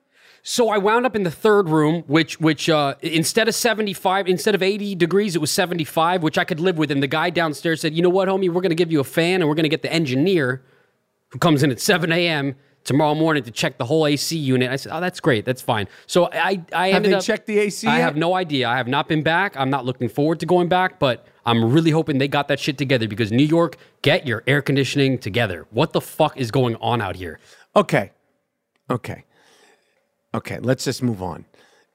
[0.46, 4.54] So I wound up in the third room, which which uh, instead of 75, instead
[4.54, 6.90] of 80 degrees, it was 75, which I could live with.
[6.90, 8.48] And the guy downstairs said, "You know what, homie?
[8.50, 10.62] We're going to give you a fan, and we're going to get the engineer
[11.34, 12.54] who comes in at 7 a.m.
[12.84, 15.44] tomorrow morning to check the whole AC unit." I said, "Oh, that's great.
[15.44, 18.02] That's fine." So I I Have ended they up checked the AC I yet?
[18.04, 18.68] have no idea.
[18.68, 19.56] I have not been back.
[19.56, 22.78] I'm not looking forward to going back, but I'm really hoping they got that shit
[22.78, 25.66] together because New York, get your air conditioning together.
[25.70, 27.40] What the fuck is going on out here?
[27.76, 28.12] Okay.
[28.88, 29.24] Okay.
[30.32, 30.58] Okay.
[30.60, 31.44] Let's just move on.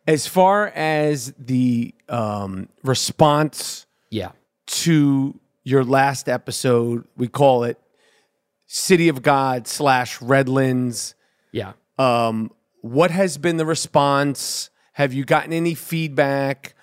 [0.05, 4.31] As far as the um, response Yeah.
[4.67, 7.77] to your last episode, we call it
[8.71, 11.15] City of God slash Redlands.
[11.51, 11.73] Yeah.
[11.97, 12.51] Um,
[12.81, 14.69] what has been the response?
[14.93, 16.75] Have you gotten any feedback?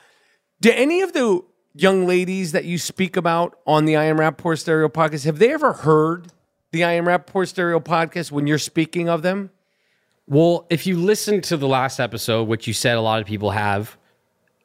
[0.61, 1.42] Do any of the
[1.75, 5.53] young ladies that you speak about on the I Am Rapaport Stereo podcast, have they
[5.53, 6.33] ever heard
[6.72, 9.51] the I Am Rapaport Stereo podcast when you're speaking of them?
[10.27, 13.53] Well, if you listen to the last episode, which you said a lot of people
[13.53, 13.96] have,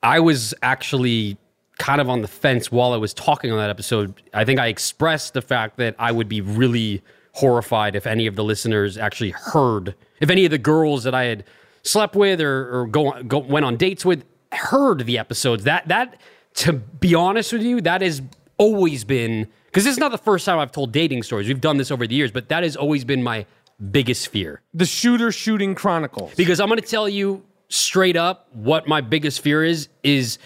[0.02, 1.38] I was actually
[1.82, 4.22] kind of on the fence while I was talking on that episode.
[4.36, 7.02] I think I expressed the fact that I would be really
[7.34, 11.24] horrified if any of the listeners actually heard, if any of the girls that I
[11.24, 11.44] had
[11.82, 15.64] slept with or, or go, go went on dates with heard the episodes.
[15.64, 16.22] That that
[16.56, 18.22] to be honest with you, that has
[18.60, 21.48] always been because this is not the first time I've told dating stories.
[21.48, 23.48] We've done this over the years, but that has always been my
[23.90, 24.62] biggest fear.
[24.76, 26.36] The Shooter Shooting Chronicles.
[26.36, 30.38] Because I'm going to tell you straight up what my biggest fear is is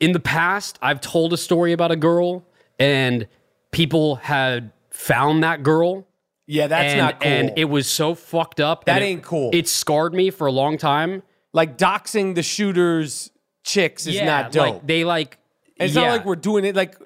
[0.00, 2.44] in the past I've told a story about a girl
[2.78, 3.28] and
[3.70, 6.06] people had found that girl
[6.46, 7.30] yeah, that's and, not cool.
[7.30, 8.86] and it was so fucked up.
[8.86, 9.50] That and it- ain't cool.
[9.52, 11.22] It scarred me for a long time.
[11.52, 13.30] like doxing the shooters
[13.62, 14.74] chicks is yeah, not dope.
[14.74, 15.38] Like they like
[15.76, 16.02] it's yeah.
[16.02, 16.96] not like we're doing it like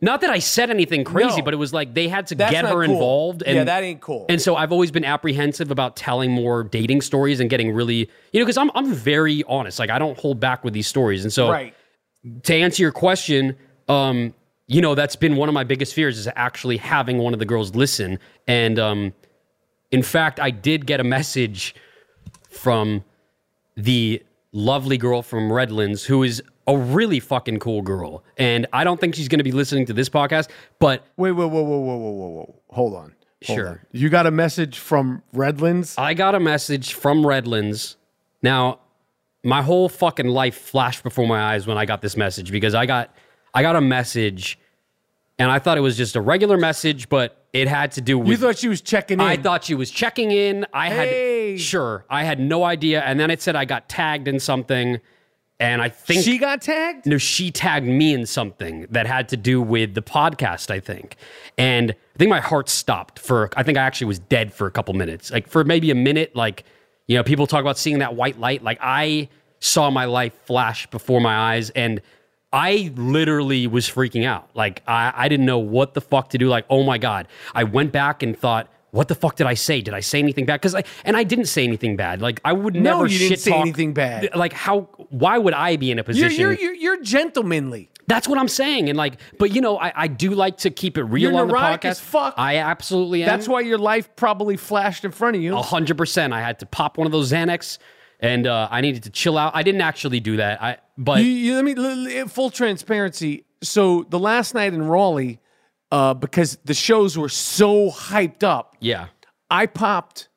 [0.00, 1.42] Not that I said anything crazy, No.
[1.42, 2.80] but it was like they had to get her cool.
[2.82, 3.42] involved.
[3.42, 4.24] And, Yeah, that ain't cool.
[4.30, 8.40] And so I've always been apprehensive about telling more dating stories and getting really, you
[8.40, 9.78] know, because I'm I'm very honest.
[9.78, 11.22] Like I don't hold back with these stories.
[11.22, 11.74] And so right.
[12.44, 13.56] To answer your question,
[13.88, 14.34] um,
[14.66, 17.44] you know, that's been one of my biggest fears is actually having one of the
[17.44, 18.18] girls listen.
[18.48, 19.14] And um,
[19.92, 21.74] in fact, I did get a message
[22.50, 23.04] from
[23.76, 28.24] the lovely girl from Redlands who is a really fucking cool girl.
[28.38, 30.48] And I don't think she's going to be listening to this podcast,
[30.80, 32.54] but Wait, wait, whoa, whoa, whoa, whoa, whoa, whoa.
[32.70, 33.14] Hold on.
[33.46, 33.68] Hold Sure.
[33.68, 33.80] on.
[33.92, 35.94] You got a message from Redlands?
[35.98, 37.96] I got a message from Redlands.
[38.42, 38.80] Now,
[39.46, 42.84] my whole fucking life flashed before my eyes when I got this message because I
[42.84, 43.14] got
[43.54, 44.58] I got a message
[45.38, 48.28] and I thought it was just a regular message, but it had to do with
[48.28, 49.26] You thought she was checking in.
[49.26, 50.66] I thought she was checking in.
[50.72, 51.52] I Hey.
[51.52, 55.00] had sure, I had no idea and then it said I got tagged in something
[55.60, 57.06] and I think she got tagged?
[57.06, 61.16] no, she tagged me in something that had to do with the podcast, I think.
[61.56, 64.70] And I think my heart stopped for, I think I actually was dead for a
[64.70, 65.30] couple minutes.
[65.30, 66.64] Like for maybe a minute, like,
[67.06, 68.62] you know, people talk about seeing that white light.
[68.62, 69.28] Like I
[69.60, 71.70] saw my life flash before my eyes.
[71.70, 72.00] And
[72.52, 74.48] I literally was freaking out.
[74.54, 76.48] Like I, I didn't know what the fuck to do.
[76.48, 77.28] Like, oh my God.
[77.54, 79.82] I went back and thought, what the fuck did I say?
[79.82, 80.60] Did I say anything bad?
[80.60, 82.22] Because I and I didn't say anything bad.
[82.22, 83.00] Like I would never.
[83.00, 84.34] No, you didn't shit say talk- anything bad.
[84.34, 84.82] Like how?
[85.10, 86.40] Why would I be in a You're, position?
[86.40, 87.90] you're, you're, you're gentlemanly.
[88.08, 88.88] That's what I'm saying.
[88.88, 91.48] And like, but you know, I, I do like to keep it real You're on
[91.48, 91.90] the neurotic podcast.
[91.90, 92.34] as fuck.
[92.36, 93.26] I absolutely am.
[93.28, 95.56] That's why your life probably flashed in front of you.
[95.56, 96.32] A hundred percent.
[96.32, 97.78] I had to pop one of those Xanax,
[98.20, 99.56] and uh, I needed to chill out.
[99.56, 100.62] I didn't actually do that.
[100.62, 103.44] I but you, you, let me l- l- full transparency.
[103.62, 105.40] So the last night in Raleigh,
[105.90, 109.06] uh, because the shows were so hyped up, yeah,
[109.50, 110.28] I popped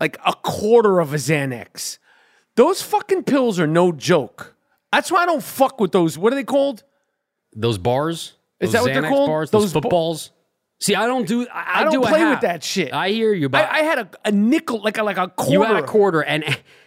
[0.00, 1.98] like a quarter of a Xanax.
[2.54, 4.55] Those fucking pills are no joke.
[4.96, 6.16] That's why I don't fuck with those.
[6.16, 6.82] What are they called?
[7.54, 8.32] those bars.
[8.60, 9.28] Is those that what they're Called?
[9.28, 10.30] Bars, those, Those bo- footballs.
[10.80, 11.46] See, I don't do.
[11.52, 12.92] I, I don't do play with that shit.
[12.92, 15.52] I hear you, but I, I had a, a nickel, like a like a quarter.
[15.52, 16.44] you had a quarter, and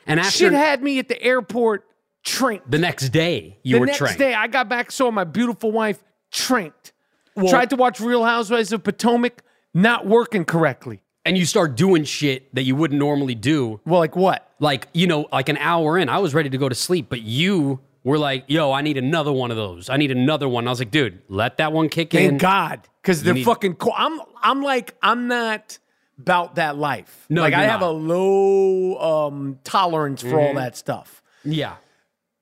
[0.08, 1.86] and after Shit had me at the airport
[2.24, 2.70] tranked.
[2.70, 6.04] the next day you the were next day, I got back, saw my beautiful wife
[6.32, 6.94] trinked.
[7.36, 9.42] Well- Tried to watch Real Housewives of Potomac,
[9.74, 11.02] not working correctly.
[11.26, 13.80] and you start doing shit that you wouldn't normally do.
[13.86, 14.52] Well, like what?
[14.60, 17.22] Like you know, like an hour in, I was ready to go to sleep, but
[17.22, 19.90] you were like, "Yo, I need another one of those.
[19.90, 22.88] I need another one." I was like, "Dude, let that one kick in." Thank God,
[23.02, 23.76] because they're need- fucking.
[23.76, 25.78] Co- I'm I'm like I'm not
[26.18, 27.26] about that life.
[27.30, 27.86] No, like I have a.
[27.86, 28.08] Mm-hmm.
[28.08, 31.22] low um, tolerance for all that stuff.
[31.44, 31.76] Yeah.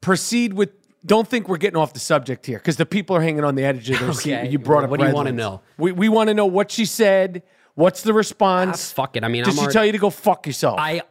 [0.01, 0.69] Proceed with.
[1.05, 3.63] Don't think we're getting off the subject here because the people are hanging on the
[3.63, 4.43] edge of their seat.
[4.51, 4.89] You brought up.
[4.89, 5.61] What do you wanna know?
[5.77, 7.43] We we want to know what she said.
[7.75, 8.91] What's the Ah, response?
[8.91, 9.23] fuck it.
[9.23, 10.79] I mean, Did I'm she already- tell you to go fuck yourself?
[10.79, 11.03] I,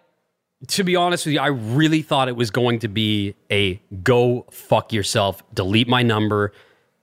[0.69, 4.47] to be honest with you, I really thought it was going to be a go
[4.51, 6.53] fuck yourself, delete my number.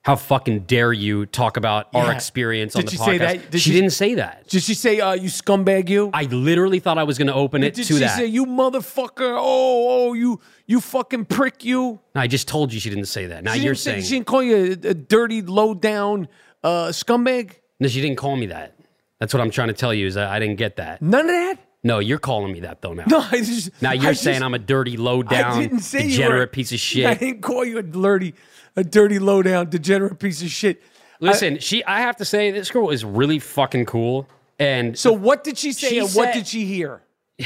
[0.03, 2.15] How fucking dare you talk about our Yeah.
[2.15, 3.05] experience on the she podcast?
[3.05, 3.31] say that?
[3.31, 4.47] Did she, say that she- didn't say that.
[4.49, 6.09] Did she say, uh, "You scumbag, you"?
[6.13, 7.87] I literally thought I was going to open it to that.
[7.87, 8.17] Did to she that.
[8.17, 9.21] say, "You motherfucker"?
[9.39, 12.01] Oh, oh, you, you fucking prick, you.
[12.15, 13.45] I just told you she didn't say that.
[13.45, 16.27] Now She you're saying she didn't call you a, a dirty, low down
[16.65, 17.51] uh, scumbag.
[17.79, 17.87] no.
[17.87, 18.75] She didn't call me that.
[19.21, 21.01] That's what I'm trying to tell you is I didn't get that.
[21.01, 21.55] None of that.
[21.85, 23.03] No, you're calling me that though now.
[23.07, 26.03] No, I just now you're just- saying I'm a dirty, low I down, didn't say
[26.03, 27.05] you degenerate were- piece of shit.
[27.05, 28.33] I didn't call you a dirty,
[28.75, 30.81] a dirty, low down, degenerate piece of shit.
[31.19, 31.83] Listen, she.
[31.85, 34.27] I have to say, this girl is really fucking cool.
[34.59, 37.01] And So what did she say, She and what did she hear?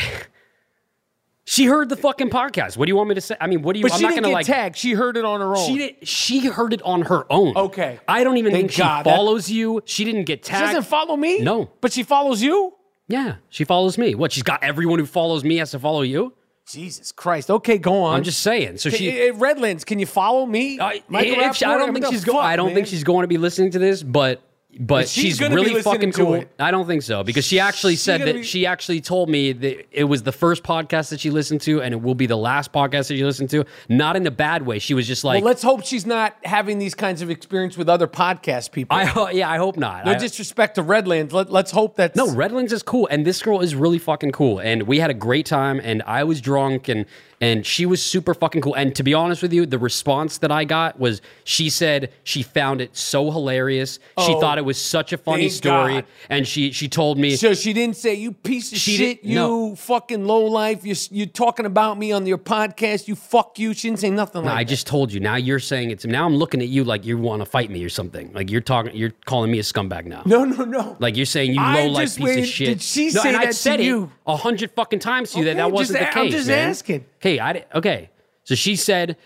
[1.45, 2.76] she heard the fucking podcast.
[2.78, 3.36] What do you want me to say?
[3.39, 3.84] I mean, what do you?
[3.84, 4.45] But I'm she not didn't gonna get like.
[4.45, 4.76] tagged.
[4.76, 5.65] She heard it on her own.
[5.67, 6.08] She did.
[6.08, 7.56] She heard it on her own.
[7.56, 8.00] Okay.
[8.08, 9.06] I don't even Thank think she God.
[9.06, 9.82] That- follows you.
[9.86, 10.67] She didn't get tagged.
[10.69, 11.39] She doesn't follow me.
[11.39, 11.69] No.
[11.82, 12.73] but she follows you.
[13.08, 14.15] Yeah, she follows me.
[14.15, 14.32] What?
[14.32, 16.34] She's got everyone who follows me has to follow you.
[16.67, 17.50] Jesus Christ.
[17.50, 18.17] Okay, go on.
[18.17, 18.78] I'm just saying.
[18.78, 19.10] So Hey, she.
[19.12, 20.80] hey, uh, Redlands, can you follow me?
[20.82, 22.46] I, Michael if she- I don't think she's going.
[22.46, 22.76] I don't man?
[22.76, 24.41] think she's going to be listening to this, but
[24.80, 26.44] but she's she's, really fucking cool.
[26.60, 29.52] I don't think so because she actually She's said that be- she actually told me
[29.54, 32.38] that it was the first podcast that she listened to, and it will be the
[32.38, 33.66] last podcast that she listened to.
[33.90, 34.80] Not in a bad way.
[34.80, 37.90] She was just like, well, let's hope she's not having these kinds of experience with
[37.90, 38.98] other podcast people.
[38.98, 40.06] I ho- yeah, I hope not.
[40.06, 41.34] no I- disrespect to Redlands.
[41.34, 44.60] Let, let's hope that's No, Redlands is cool, and this girl is really fucking cool,
[44.60, 47.06] and we had a great time, and I was drunk, and
[47.39, 48.73] and she was super fucking cool.
[48.73, 52.41] And to be honest with you, the response that I got was she said she
[52.41, 54.00] found it so hilarious.
[54.19, 56.06] she Oh, thought it was such a funny thank story, God.
[56.30, 59.30] and she she told me So she didn't say you piece of She shit, didn't-
[59.30, 59.76] you no.
[59.76, 60.86] fucking low life.
[60.86, 63.08] You you talking about me on your podcast?
[63.08, 63.73] You fuck you.
[63.73, 64.69] She didn't say nothing No, like I that.
[64.69, 65.19] just told you.
[65.19, 66.06] Now you're saying it's.
[66.06, 68.32] Now I'm looking at you like you want to fight me or something.
[68.34, 70.23] Like you're talking, you're calling me a scumbag now.
[70.26, 70.97] No, no, no.
[71.00, 72.67] Like you're saying you I low life just piece waited- of shit.
[72.67, 74.12] did she no, say and I that to said you?
[74.28, 76.34] A hundred fucking times to you that Okay, that wasn't just the a- I'm case.
[76.36, 76.70] just man.
[76.70, 77.06] asking.
[77.22, 78.10] Okay, I okay.
[78.44, 79.18] So she said,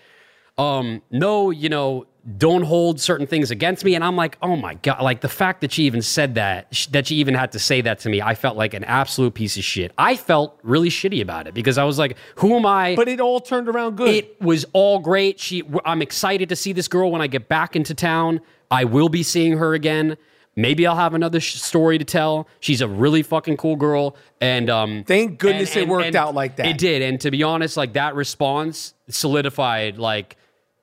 [0.58, 2.06] um, no, you know,
[2.38, 5.60] don't hold certain things against me, and I'm like, oh my god, like the fact
[5.62, 8.22] that she even said that, sh- that she even had to say that to me,
[8.22, 9.90] I felt like an absolute piece of shit.
[9.98, 12.94] I felt really shitty about it because I was like, who am I?
[12.94, 14.08] But it all turned around good.
[14.14, 15.40] It was all great.
[15.40, 18.40] She, I'm excited to see this girl when I get back into town.
[18.70, 20.16] I will be seeing her again.
[20.54, 22.46] Maybe I'll have another sh- story to tell.
[22.60, 26.66] She's a really fucking cool girl, and um, Thank goodness it worked out like that.
[26.66, 30.36] It did, and to be honest, like that response solidified like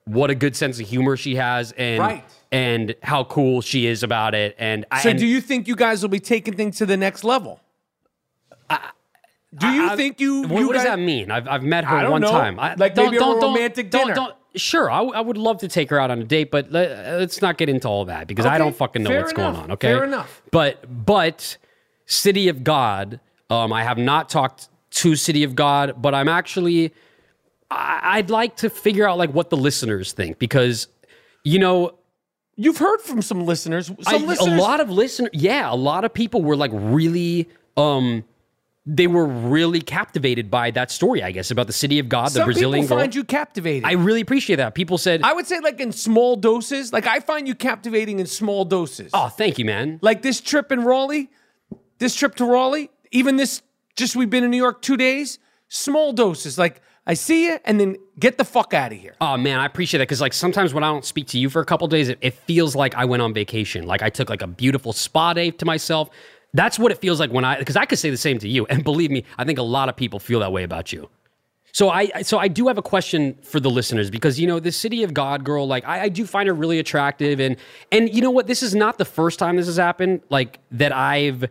[0.06, 2.24] what a good sense of humor she has, and Right.
[2.50, 4.56] and how cool she is about it.
[4.58, 6.96] And I, so and do you think you guys will be taking things to the
[6.96, 7.60] next level?
[9.56, 10.42] do you I- think you?
[10.42, 11.30] What, you what does that mean?
[11.30, 12.30] I've, I've met her I don't one know.
[12.30, 12.58] time.
[12.58, 14.14] I, Like maybe a romantic don't, dinner.
[14.14, 16.70] Don't, sure, I, w- I would love to take her out on a date, but
[16.70, 19.64] let, us not get into all that because I don't fucking know what's enough, going
[19.64, 19.70] on.
[19.72, 20.42] Okay, fair enough.
[20.50, 21.56] But but
[22.06, 26.92] City of God, um, I have not talked to City of God, but I'm actually
[27.70, 30.88] I, I'd like to figure out like what the listeners think because
[31.44, 31.94] you know
[32.56, 33.86] You've heard from some listeners.
[33.86, 34.58] Some I- listeners.
[34.58, 38.24] a lot of listeners yeah a lot of people were like really um
[38.96, 42.40] they were really captivated by that story, I guess, about the city of God, the
[42.40, 43.02] Some Brazilian people girl.
[43.04, 43.84] find you captivating.
[43.84, 44.74] I really appreciate that.
[44.74, 46.92] People said, I would say like in small doses.
[46.92, 49.10] Like I find you captivating in small doses.
[49.14, 51.30] "Oh, thank you, man." Like this trip in Raleigh,
[51.98, 53.62] this trip to Raleigh, even this
[53.96, 55.38] just we've been in New York two days,
[55.68, 56.58] small doses.
[56.58, 59.14] Like I see you and then get the fuck out of here.
[59.20, 61.60] Oh man, I appreciate that because like sometimes when I don't speak to you for
[61.60, 63.86] a couple days, it, it feels like I went on vacation.
[63.86, 66.10] Like I took like a beautiful spa day to myself.
[66.52, 68.66] That's what it feels like when I because I could say the same to you,
[68.66, 71.08] and believe me, I think a lot of people feel that way about you.
[71.72, 74.72] So I so I do have a question for the listeners because you know the
[74.72, 77.56] city of God girl, like I, I do find her really attractive, and
[77.92, 80.22] and you know what, this is not the first time this has happened.
[80.30, 81.48] Like that I've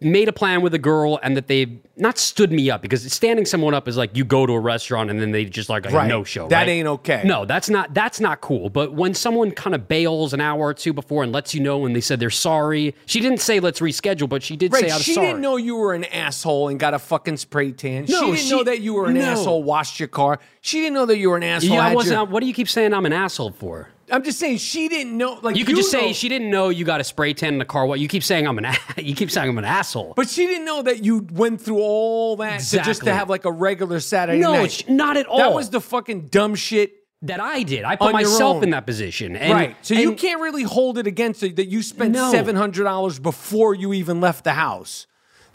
[0.00, 3.44] made a plan with a girl and that they've not stood me up because standing
[3.46, 5.90] someone up is like you go to a restaurant and then they just like a
[5.90, 6.06] Right.
[6.08, 6.48] no show.
[6.48, 6.68] That right?
[6.68, 7.22] ain't okay.
[7.24, 8.68] No, that's not that's not cool.
[8.70, 11.78] But when someone kind of bails an hour or two before and lets you know
[11.78, 14.96] when they said they're sorry, she didn't say let's reschedule, but she did say I
[14.96, 15.28] was she sorry.
[15.28, 18.06] didn't know you were an asshole and got a fucking spray tan.
[18.06, 19.20] she didn't she- know that you were an no.
[19.22, 20.40] asshole, washed your car.
[20.60, 21.74] She didn't know that you were an asshole.
[21.76, 22.16] yeah, I wasn't.
[22.16, 23.88] your- What do you keep saying I'm an asshole for?
[24.12, 25.38] I'm just saying she didn't know.
[25.42, 27.64] Like You could just say she didn't know you got a spray tan in the
[27.64, 27.86] car.
[27.86, 30.14] What you keep saying I'm an a- you keep saying I'm an asshole.
[30.16, 33.44] But she didn't know that you went through all that to just to have like
[33.44, 34.72] a regular Saturday no, night.
[34.72, 35.38] sh- not at all.
[35.38, 36.94] That was the fucking dumb shit.
[37.22, 37.84] that I did.
[37.84, 39.36] I put myself in that position.
[39.36, 39.76] And, right.
[39.82, 42.30] So you can't really hold it against her that you spent No.
[42.30, 45.06] seven hundred dollars before you even left the house.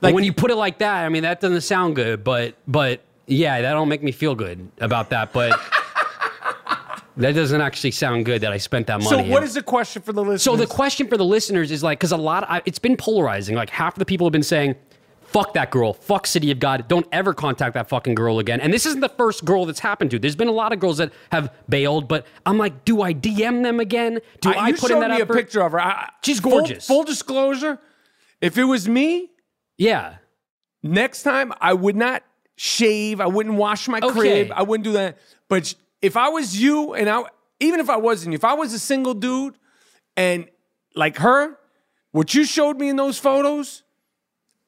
[0.01, 3.01] Like when you put it like that, I mean that doesn't sound good, but but
[3.25, 5.33] yeah, that don't make me feel good about that.
[5.33, 5.59] But
[7.17, 9.29] that doesn't actually sound good that I spent that So money.
[9.29, 10.43] what And- is the question for the listeners?
[10.43, 13.55] so the question for the listeners is like because a lot, I, it's been polarizing.
[13.55, 14.75] Like half of the people have been saying.
[15.27, 15.91] Fuck that girl.
[15.91, 16.87] Fuck City of God.
[16.87, 18.61] Don't ever contact that fucking girl again.
[18.61, 20.19] And this isn't the first girl that's happened to.
[20.19, 23.61] There's been a lot of girls that have bailed, but I'm like, do I DM
[23.63, 24.19] them again?
[24.39, 25.33] Do I, you put in that me effort?
[25.33, 25.81] a picture of her.
[25.81, 26.87] I- She's gorgeous.
[26.87, 27.79] Full, disclosure,
[28.39, 29.31] if it was me,
[29.77, 30.17] Yeah.
[30.83, 32.23] next time I would not
[32.55, 33.19] shave.
[33.19, 34.11] I wouldn't wash my Okay.
[34.13, 34.51] crib.
[34.55, 35.17] I wouldn't do that.
[35.49, 37.23] But if I was you, and I,
[37.59, 39.55] even if I wasn't, if I was a single dude,
[40.17, 40.47] and
[40.95, 41.57] like her,
[42.11, 43.83] what you showed me in those photos,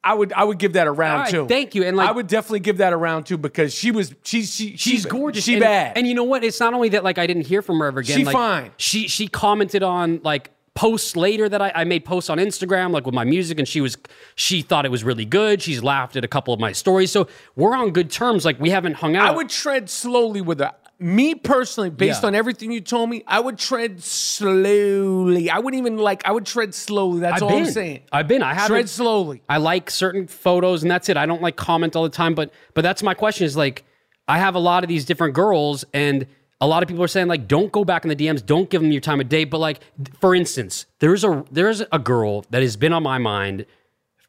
[0.04, 1.46] I would I would give that a round right, two.
[1.48, 1.84] thank you.
[1.84, 4.76] And, like- I would definitely give that a round two because she was she she
[4.76, 5.44] She's she, gorgeous.
[5.44, 5.98] She and, bad.
[5.98, 6.44] And you know what?
[6.44, 8.18] It's not only that like I didn't hear from her ever again.
[8.18, 8.70] She like, fine.
[8.76, 13.04] She she commented on like posts later that I, I made posts on Instagram like
[13.04, 13.98] with my music and she was
[14.36, 15.60] she thought it was really good.
[15.60, 17.10] She's laughed at a couple of my stories.
[17.10, 17.26] So
[17.56, 18.44] we're on good terms.
[18.44, 19.28] Like we haven't hung out.
[19.28, 20.72] I would tread slowly with her.
[21.00, 22.28] Me personally, based Yeah.
[22.28, 25.48] on everything you told me, I would tread slowly.
[25.50, 26.26] I wouldn't even like.
[26.26, 27.20] I would tread slowly.
[27.20, 27.66] That's I've all been.
[27.66, 28.00] I'm saying.
[28.10, 28.42] I've been.
[28.42, 28.68] I haven't.
[28.76, 29.42] tread slowly.
[29.48, 31.16] I like certain photos and that's it.
[31.16, 33.84] I don't like comment all the time, but but that's my question is like
[34.26, 36.26] I have a lot of these different girls and
[36.60, 38.82] a lot of people are saying like don't go back in the DMs, don't give
[38.82, 39.78] them your time of day, but like
[40.20, 43.66] for instance, there's a there's a girl that has been on my mind.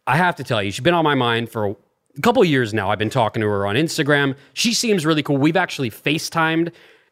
[0.06, 1.76] I have to tell you, she's been on my mind for
[2.18, 2.90] a couple years now.
[2.92, 4.36] I've been talking to her on Instagram.
[4.54, 5.38] She seems really cool.
[5.38, 6.72] We've actually FaceTimed.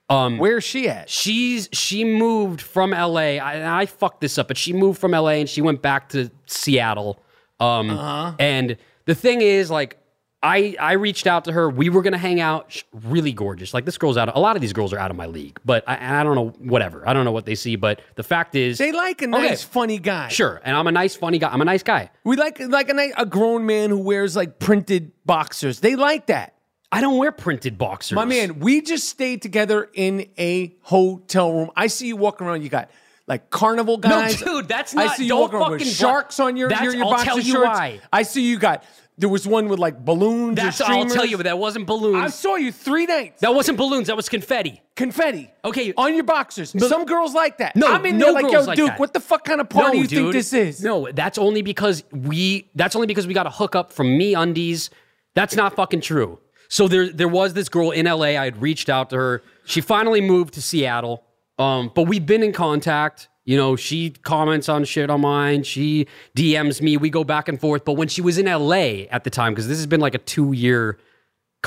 [0.10, 1.10] Um, Where's she at?
[1.10, 3.38] She's she moved from LA.
[3.40, 6.32] I, I fucked this up, but she moved from LA and she went back to
[6.46, 7.20] Seattle.
[7.60, 8.34] Um, Uh-huh.
[8.40, 9.98] And the thing is, like,
[10.44, 11.70] I I reached out to her.
[11.70, 12.84] We were gonna hang out.
[12.94, 13.74] Really gorgeous.
[13.74, 14.30] Like this girl's out.
[14.30, 16.36] Of, a lot of these girls are out of my league, but I, I don't
[16.36, 16.50] know.
[16.60, 17.08] Whatever.
[17.08, 17.76] I don't know what they see.
[17.76, 20.28] But the fact is, They like a nice, funny guy.
[20.28, 21.50] Sure, and I'm a nice, funny guy.
[21.50, 22.12] I'm a nice guy.
[22.24, 25.80] We like like a, ni- a grown man who wears like printed boxers.
[25.80, 26.54] They like that.
[26.92, 28.16] I don't wear printed boxers.
[28.16, 31.72] My man, we just stayed together in a hotel room.
[31.76, 32.62] I see you walking around.
[32.62, 32.90] You got
[33.28, 34.40] like carnival guys.
[34.42, 35.10] No, dude, that's not.
[35.10, 37.26] I see you walking around with fucking- sharks on your That's- your, your I'll boxer
[37.26, 37.68] tell you shorts.
[37.68, 38.00] why.
[38.12, 38.84] I see you got.
[39.20, 40.60] There was one with like balloons.
[40.60, 41.38] or That's I'll tell you.
[41.38, 42.18] That wasn't balloons.
[42.18, 43.42] I saw you three nights.
[43.42, 44.08] that wasn't balloons.
[44.08, 44.80] That was confetti.
[44.96, 45.50] confetti.
[45.66, 45.92] Okay.
[45.98, 46.70] on your boxers.
[46.88, 47.76] Some girls like that.
[47.76, 49.00] No, I'm in no there like, yo, like Duke, that.
[49.00, 50.84] what the fuck kind of party no, you think this is?
[50.84, 52.70] No, that's only because we.
[52.76, 54.90] That's only because we got a hookup from MeUndies.
[55.34, 56.40] That's not fucking true.
[56.70, 58.26] So there, there was this girl in LA.
[58.40, 59.42] I had reached out to her.
[59.66, 61.24] She finally moved to Seattle.
[61.58, 63.30] Um, but we've been in contact.
[63.46, 65.64] You know, she comments on shit on mine.
[65.64, 66.98] She DMs me.
[66.98, 67.86] We go back and forth.
[67.86, 70.20] But when she was in LA at the time, because this has been like a
[70.20, 70.98] two year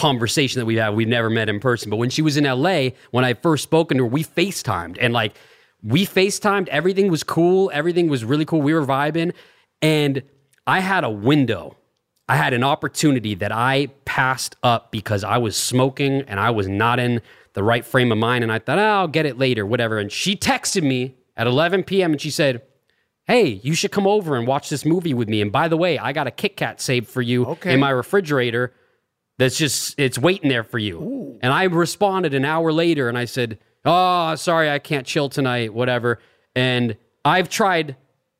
[0.00, 0.94] conversation that we've had.
[0.94, 1.90] We've never met in person.
[1.90, 5.12] But when she was in LA, when I first spoken to her, we FaceTimed and
[5.12, 5.34] like
[5.82, 6.68] we FaceTimed.
[6.68, 7.70] Everything was cool.
[7.72, 8.62] Everything was really cool.
[8.62, 9.32] We were vibing.
[9.82, 10.22] And
[10.66, 11.76] I had a window.
[12.28, 16.68] I had an opportunity that I passed up because I was smoking and I was
[16.68, 17.20] not in
[17.54, 18.44] the right frame of mind.
[18.44, 19.98] And I thought, oh, I'll get it later, whatever.
[19.98, 22.12] And she texted me at 11 p.m.
[22.12, 22.62] and she said,
[23.26, 25.40] Hey, you should come over and watch this movie with me.
[25.40, 27.74] And by the way, I got a Kit Kat saved for you Okay.
[27.74, 28.72] in my refrigerator
[29.38, 31.38] that's just it's waiting there for you.
[31.40, 35.72] And I responded an hour later and I said, "Oh, sorry, I can't chill tonight,
[35.72, 36.18] whatever."
[36.56, 37.96] And I've tried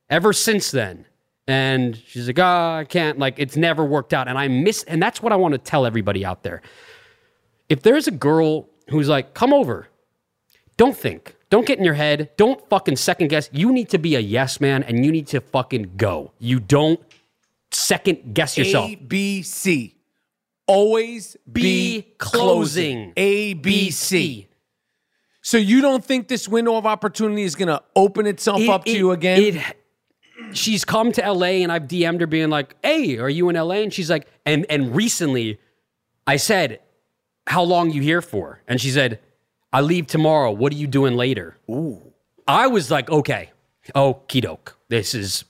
[0.09, 1.07] ever since then.
[1.47, 3.19] And she's like, oh, I can't.
[3.19, 4.29] Like, it's never worked out.
[4.29, 6.63] And I miss, and that's what I want to tell everybody out there.
[7.69, 9.88] If there's a girl who's like, come over,
[10.76, 13.49] don't think, don't get in your head, don't fucking second guess.
[13.53, 16.32] You need to be a yes man and you need to fucking go.
[16.38, 17.01] You don't
[17.70, 18.91] second guess yourself.
[18.91, 19.97] A B C.
[20.66, 23.12] Always be, Be closing.
[23.16, 24.49] A B C.
[25.43, 28.93] So you don't think this window of opportunity is going to open itself up to
[28.93, 29.57] you again?
[29.57, 29.76] It,
[30.53, 33.76] she's come to LA and I've DM'd her being like, "Hey, are you in LA?"
[33.76, 35.59] And she's like, and and recently,
[36.26, 36.80] I said,
[37.55, 39.19] "How long you here for?" And she said,
[39.73, 40.51] "I leave tomorrow.
[40.61, 42.01] What are you doing later?" Ooh.
[42.47, 43.51] I was like, "Okay,
[43.95, 44.77] okie doke.
[44.89, 45.45] This is."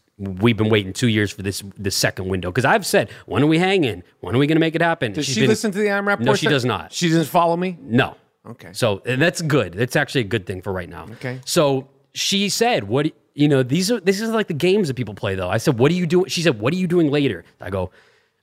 [0.45, 3.47] We've been waiting two years for this this second window because I've said, when are
[3.47, 4.03] we hanging?
[4.21, 5.13] When are we going to make it happen?
[5.15, 6.21] does She's she been- listen to the IMRAP?
[6.21, 6.93] No, she does not.
[6.93, 7.79] She doesn't follow me?
[7.81, 8.17] No.
[8.47, 8.69] Okay.
[8.75, 9.73] So and that's good.
[9.73, 11.07] That's actually a good thing for right now.
[11.13, 11.41] Okay.
[11.47, 13.63] So she said, "What you know?
[13.63, 15.95] These are this is like the games that people play, though." I said, "What are
[15.95, 17.91] you doing?" She said, "What are you doing later?" I go,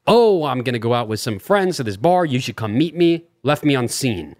[0.07, 2.25] "Oh, I'm gonna go out with some friends to this bar.
[2.25, 4.35] You should come meet me." Left me on seen,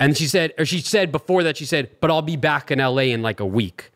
[0.00, 2.80] and she said, or she said before that, she said, "But I'll be back in
[2.80, 3.92] LA in like a week."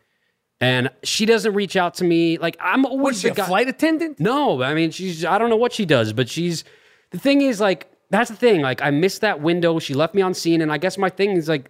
[0.61, 2.37] And she doesn't reach out to me.
[2.37, 3.47] Like I'm always she, the a guy.
[3.47, 4.17] flight attendant?
[4.17, 6.63] No, I mean she's I don't know what she does, but she's
[7.11, 8.61] the thing is like that's the thing.
[8.61, 9.77] Like I missed that window.
[9.79, 11.69] She left me on seen, and I guess my thing is like,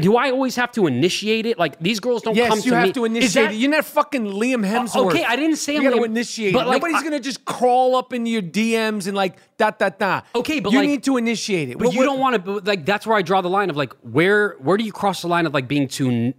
[0.00, 1.58] do I always have to initiate it?
[1.58, 2.56] Like these girls don't come to me.
[2.56, 3.58] Yes, you have to initiate that- it.
[3.58, 5.10] You're not fucking Liam uh, Hemsworth.
[5.10, 6.68] okay, I didn't say you I'm going to initiate but, it.
[6.68, 10.22] like, Nobody's I- gonna just crawl up into your DMs and like da da da.
[10.34, 11.78] Okay, but you like- need to initiate it.
[11.78, 12.52] But What- you what- don't want to.
[12.60, 15.28] Like that's where I draw the line of like where where do you cross the
[15.28, 16.32] line of like being too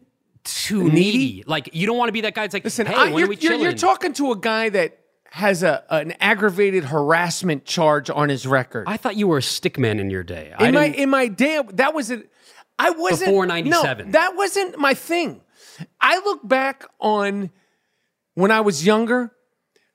[0.44, 1.44] too needy?
[1.46, 2.46] Like you don't want to be that guy.
[2.46, 3.62] It's like, Listen, hey, I- when you're, are we chilling?
[3.62, 4.98] you're talking to a guy that
[5.30, 8.86] has a an aggravated harassment charge on his record.
[8.88, 10.54] I thought you were a stick man in your day.
[10.58, 12.30] I in my didn't- in my day, that was it.
[12.84, 14.12] I wasn't Before no, 97.
[14.12, 15.42] that wasn't my thing.
[16.02, 17.50] I look back on
[18.36, 19.32] when I was younger.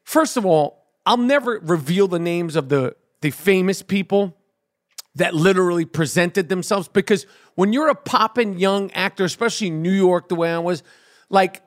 [0.04, 4.36] First of all, I'll never reveal the names of the the famous people
[5.16, 7.26] that literally presented themselves because
[7.56, 10.84] when you're a poppin' young actor, especially in New York, the way I was,
[11.28, 11.62] like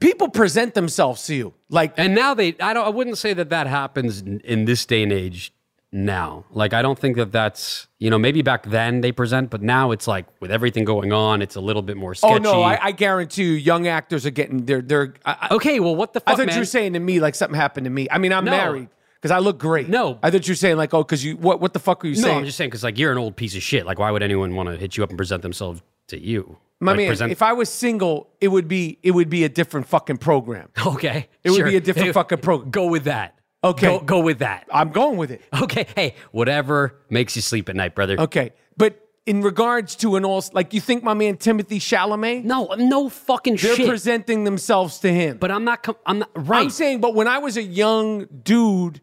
[0.00, 1.54] people present themselves to you.
[1.70, 4.84] Like And now they, I don't, I wouldn't say that that happens in, in this
[4.84, 5.52] day and age.
[5.92, 9.60] Now, like I don't think that that's you know maybe back then they present, but
[9.60, 12.34] now it's like with everything going on, it's a little bit more sketchy.
[12.34, 15.14] Oh no, I, I guarantee you, young actors are getting they're they're.
[15.24, 16.34] I, okay, well, what the fuck?
[16.34, 16.54] I thought man?
[16.54, 18.06] you were saying to me, like, something happened to me.
[18.08, 18.52] I mean, I'm No.
[18.52, 18.88] married
[19.20, 19.88] because I look great.
[19.88, 20.20] No.
[20.22, 22.14] I thought you were saying like, oh, because you what what the fuck are you
[22.14, 22.38] no, saying?
[22.38, 23.84] I'm just saying because like you're an old piece of shit.
[23.84, 26.58] Like why would anyone want to hit you up and present themselves to you?
[26.78, 29.48] My Like, man, present- if I was single, it would be it would be a
[29.48, 30.68] different fucking program.
[30.86, 32.70] okay, It would be a different fucking program.
[32.70, 33.34] Go with that.
[33.62, 33.86] Okay.
[33.86, 34.66] go, go with that.
[34.72, 35.42] I'm going with it.
[35.62, 38.18] Okay, hey, whatever makes you sleep at night, brother.
[38.18, 42.74] Okay, but in regards to an all like you think my man Timothée Chalamet, No,
[42.78, 43.68] no fucking shit.
[43.68, 43.88] they're shit.
[43.88, 45.36] presenting themselves to him.
[45.36, 45.82] but I'm not.
[45.82, 46.62] Com- I'm not right.
[46.62, 49.02] I'm saying, but when I was a young dude,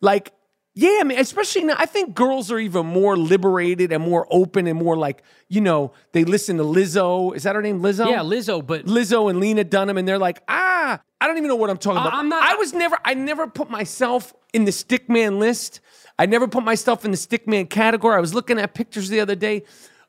[0.00, 0.32] like,
[0.78, 4.66] yeah, I mean, especially now, I think girls are even more liberated and more open
[4.66, 7.34] and more like, you know, they listen to Lizzo.
[7.34, 8.06] Is that her name, Lizzo?
[8.10, 11.56] yeah, Lizzo, but Lizzo and Lena Dunham, and they're like, ah, I don't even know
[11.56, 12.12] what I'm talking Uh, about.
[12.14, 15.80] I'm not- I was never, I never put myself in the stickman list.
[16.18, 18.14] I never put myself in the stickman category.
[18.14, 19.64] I was looking at pictures the other day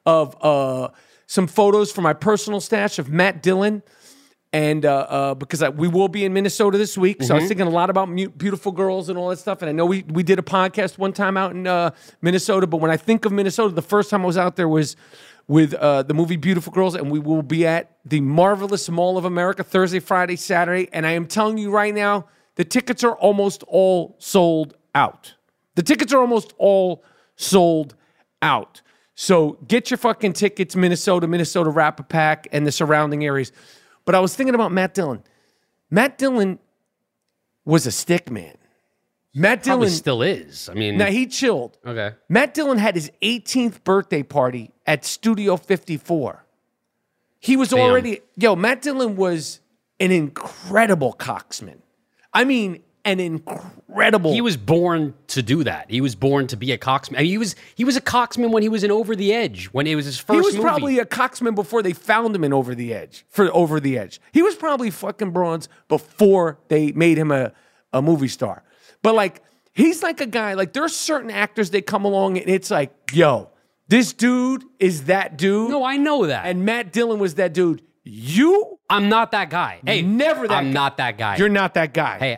[0.06, 0.90] of uh,
[1.28, 3.84] some photos from my personal stash of Matt Dillon.
[4.58, 7.42] And uh, uh, because I, we will be in Minnesota this week, so I Mm-hmm.
[7.44, 9.62] was thinking a lot about mu- beautiful girls and all that stuff.
[9.62, 11.92] And I know we we did a podcast one time out in uh,
[12.22, 14.96] Minnesota, but when I think of Minnesota, the first time I was out there was
[15.48, 19.26] with uh, the movie Beautiful Girls, and we will be at the marvelous Mall of
[19.26, 20.90] America Thursday, Friday, Saturday.
[20.92, 25.36] And I am telling you right now, the tickets are almost all sold out.
[25.76, 27.04] The tickets are almost all
[27.36, 27.94] sold
[28.42, 28.82] out.
[29.14, 33.52] So get your fucking tickets, Minnesota, Minnesota Rap a Pack, and the surrounding areas.
[34.08, 35.22] But I was thinking about Matt Dillon.
[35.92, 36.60] Matt Dillon
[37.66, 38.56] was a stick man.
[39.36, 40.70] Matt probably Dillon, still is.
[40.70, 41.78] I mean, now he chilled.
[41.86, 42.16] okay.
[42.30, 46.46] Matt Dillon had his 18th birthday party at Studio 54.
[47.40, 47.80] He was Damn.
[47.80, 49.60] already, yo, Matt Dillon was
[50.00, 51.80] an incredible coxman.
[52.34, 54.34] I mean, an incredible.
[54.34, 55.90] He was born to do that.
[55.90, 57.16] He was born to be a coxman.
[57.18, 59.68] I mean, he was he was a coxman when he was in Over the Edge
[59.68, 60.36] when it was his first.
[60.36, 60.64] He was movie.
[60.64, 63.26] probably a coxman before they found him in Over the Edge.
[63.30, 67.54] For Over the Edge, he was probably fucking bronze before they made him a,
[67.94, 68.64] a movie star.
[69.02, 69.42] But like,
[69.74, 70.56] he's like a guy.
[70.56, 73.50] Like, there's certain actors that come along and it's like, yo,
[73.88, 75.70] this dude is that dude.
[75.70, 76.46] No, I know that.
[76.46, 77.82] and Matt Dillon was that dude.
[78.04, 79.80] You, I'm not that guy.
[79.86, 80.54] Hey, never that.
[80.54, 80.72] I'm guy.
[80.72, 81.38] not that guy.
[81.38, 82.18] You're not that guy.
[82.20, 82.38] Hey,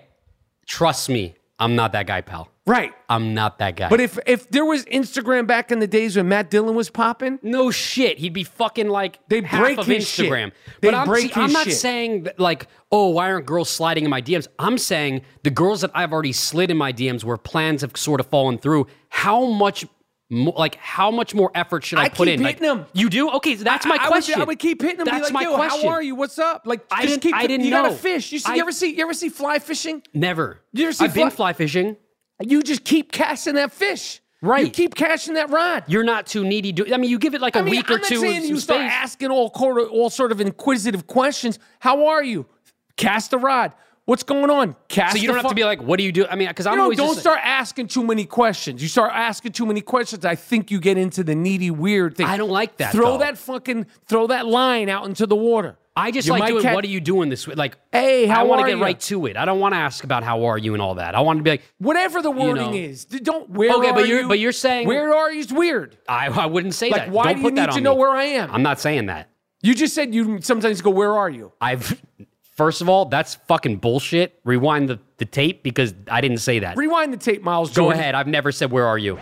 [0.70, 2.48] trust me, I'm not that guy, pal.
[2.66, 2.94] Right.
[3.10, 3.90] I'm not that guy.
[3.90, 7.40] But if if there was Instagram back in the days when Matt Dillon was popping,
[7.42, 10.28] no shit, he'd be fucking like They half break of his shit.
[10.28, 10.52] Instagram.
[10.80, 11.76] They But I'm, see, I'm not shit.
[11.78, 14.48] saying that, like, oh, why aren't girls sliding in my DMs?
[14.60, 18.20] I'm saying the girls that I've already slid in my DMs where plans have sort
[18.20, 18.86] of fallen through.
[19.10, 19.86] How much,
[20.30, 22.42] mo- like, how much more effort should I, I put in?
[22.42, 22.86] Like, hitting 'em.
[22.94, 23.30] You do?
[23.32, 24.40] Okay, so that's my I, I question.
[24.40, 25.06] Would, I would keep hitting them.
[25.06, 25.88] That's my like, Yo, question.
[25.88, 26.16] how are you?
[26.16, 26.64] What's up?
[26.66, 27.36] Like, I just didn't- keep.
[27.36, 27.90] I didn't you got know.
[27.92, 28.32] to fish.
[28.32, 28.52] You see?
[28.52, 28.96] I- you ever see?
[28.96, 30.04] You ever see fly fishing?
[30.14, 30.62] Never.
[30.74, 31.98] You ever see I've been fly- fly fishing.
[32.42, 34.22] You just keep casting that fish.
[34.42, 34.66] Right.
[34.66, 35.84] You keep casting that rod.
[35.88, 36.72] You're not too needy.
[36.72, 38.20] Do I mean you give it like a I mean, week I'm or not two?
[38.22, 41.60] saying you start asking all quarter, all sort of inquisitive questions.
[41.80, 42.46] How are you?
[42.96, 43.74] Cast the rod.
[44.10, 44.76] What's going on?
[44.88, 45.16] Cast.
[45.16, 46.26] So you don't have fu- to be like, what do you do?
[46.26, 48.82] I mean, because I'm You know, always don't just, start asking too many questions.
[48.82, 50.26] You start asking too many questions.
[50.26, 52.26] I think you get into the needy, weird thing.
[52.26, 53.18] I don't like that, Throw though.
[53.20, 55.78] that fucking, throw that line out into the water.
[55.95, 56.74] I just You like doing.
[56.74, 57.57] what are you doing this week?
[57.57, 58.84] Like, Hey, how I want to get you?
[58.84, 59.38] right to it.
[59.38, 61.14] I don't want to ask about how are you and all that.
[61.14, 62.74] I want to be like, Whatever the wording know.
[62.78, 63.47] is, don't.
[63.49, 64.28] Where Okay, are but you're- you?
[64.28, 65.41] but you're saying- where are you?
[65.41, 65.97] Is weird.
[66.07, 67.12] I, I wouldn't say Like, that.
[67.12, 68.49] why don't do you need to know where I am?
[68.51, 69.30] I'm not saying that.
[69.62, 72.01] You just said you sometimes go, "Where are you?" I've
[72.60, 74.38] first of all, that's fucking bullshit.
[74.43, 76.76] Rewind the, the tape because I didn't say that.
[76.76, 77.70] Rewind the tape, Miles.
[77.70, 77.99] Go Jordan.
[78.01, 78.16] ahead.
[78.16, 79.18] I've never said where are you.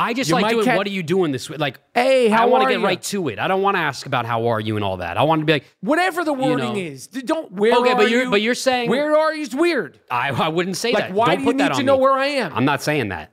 [0.00, 1.58] I just You like might doing what are you doing this week?
[1.58, 2.86] Like, Hey, how I want are to get you?
[2.86, 3.38] right to it.
[3.40, 5.16] I don't want to ask about how are you and all that.
[5.16, 6.78] I want to be like, Whatever the wording know.
[6.78, 7.50] is, d- don't.
[7.52, 8.30] Where Okay, are but you're- you?
[8.30, 9.42] but you're saying- where are you?
[9.42, 9.98] Is weird.
[10.10, 11.12] I, I wouldn't say Like, that.
[11.12, 12.02] why don't do you put that need on to know me.
[12.02, 12.52] where I am?
[12.54, 13.30] I'm not saying that,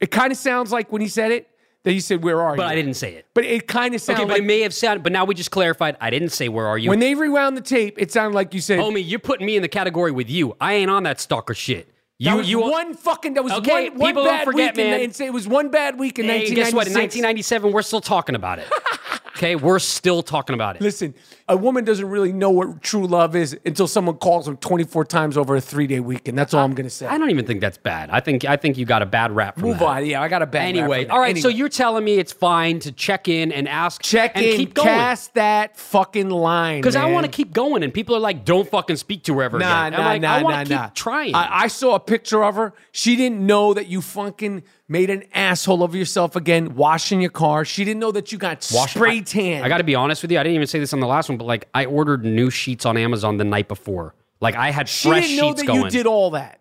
[0.00, 1.48] It kind of sounds like when he said it
[1.88, 3.26] that you said, "Where are but you?" But I didn't say it.
[3.34, 5.02] But it kind of sounded Okay, but like it may have sounded.
[5.02, 5.96] But now we just clarified.
[6.00, 6.90] I didn't say where are you.
[6.90, 9.62] when they rewound the tape, it sounded like you said, Homie, you're putting me in
[9.62, 10.54] the category with you.
[10.60, 11.86] I ain't on that stalker shit.
[12.20, 13.34] That You, was you one fucking.
[13.34, 14.84] That was Okay, one, one bad forget, week.
[14.84, 15.00] man.
[15.00, 16.54] in- it was one bad week in Hey, 1996.
[16.56, 16.86] guess what?
[16.88, 18.66] In 1997, we're still talking about it.
[19.38, 20.82] okay, we're still talking about it.
[20.82, 21.14] Listen,
[21.48, 25.36] a woman doesn't really know what true love is until someone calls them 24 times
[25.36, 26.36] over a three day weekend.
[26.36, 27.06] That's all I'm going to say.
[27.06, 28.10] I don't even think that's bad.
[28.10, 29.56] I think I think you got a bad rap.
[29.56, 29.84] Move that.
[29.84, 30.06] on.
[30.06, 31.38] Yeah, I got a bad rap Anyway, all right.
[31.38, 34.74] So you're telling me it's fine to check in and ask, check and in, keep
[34.74, 36.80] going cast that fucking line.
[36.80, 39.42] because I want to keep going, and people are like, "Don't fucking speak to her
[39.44, 40.90] ever Nah, again." nah, I'm like, nah, I nah, keep nah.
[40.94, 41.34] trying.
[41.34, 42.72] I, I saw a picture of her.
[42.92, 47.64] She didn't know that you fucking made an asshole of yourself again, washing your car.
[47.64, 49.62] She didn't know that you got Wash- spray tan.
[49.62, 50.38] I, got to be honest with you.
[50.38, 52.86] I didn't even say this on the last one, but like I ordered new sheets
[52.86, 54.14] on Amazon the night before.
[54.40, 55.82] Like I had She fresh didn't know that going.
[55.84, 56.60] you did all that.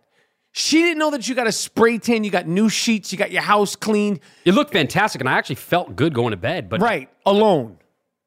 [0.51, 3.31] She didn't know that you got a spray tan, you got new sheets, you got
[3.31, 4.19] your house cleaned.
[4.43, 6.67] It looked fantastic, and I actually felt good going to bed.
[6.67, 7.77] But Right, alone.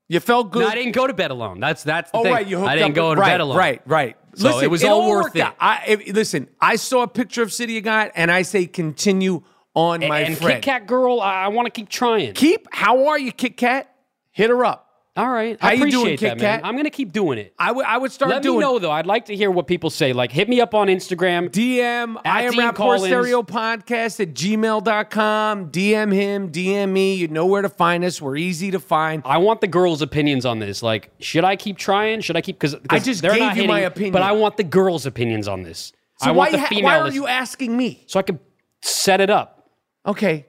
[0.09, 0.63] You felt good.
[0.63, 1.61] No, I didn't go to bed alone.
[1.61, 2.33] That's that's the Oh thing.
[2.33, 3.57] right, you hooked I didn't up go to right, bed alone.
[3.57, 4.17] Right, right.
[4.35, 5.45] So it was all worth it.
[5.61, 6.49] I if, listen.
[6.61, 9.43] I saw a picture of City of God, and I say continue
[9.75, 10.55] on, my and friend.
[10.57, 12.33] Kit Kat girl, I, I want to keep trying.
[12.35, 12.69] Keep.
[12.73, 13.93] How are you, Kit Kat?
[14.33, 14.87] Hit her up.
[15.17, 16.61] All right, How I you appreciate doing, that, Kit man.
[16.61, 16.67] Kat?
[16.67, 17.53] I'm gonna keep doing it.
[17.59, 17.85] I would.
[17.85, 18.37] I would start doing it.
[18.37, 18.57] Let doing.
[18.59, 18.93] me know though.
[18.93, 20.13] I'd like to hear what people say.
[20.13, 21.51] Like, hit me up on Instagram.
[21.51, 23.05] DM I am Dean Rapaport Collins.
[23.07, 25.71] Stereo Podcast at gmail.com.
[25.71, 27.15] DM him, DM me.
[27.15, 28.23] You know where to find us.
[28.23, 29.23] We're easy to find.
[29.25, 30.83] I want the girls' opinions on this.
[30.83, 32.21] Like, should I keep trying?
[32.21, 32.59] Should I keep?
[32.59, 34.13] Because I just they're gave not you my hitting, opinion.
[34.13, 35.93] but I want the girls' opinions on this.
[36.19, 36.85] So I why, want the ha- female.
[36.85, 38.05] why are list- you asking me?
[38.07, 38.39] so I can
[38.81, 39.60] set it up.
[40.07, 40.47] Okay.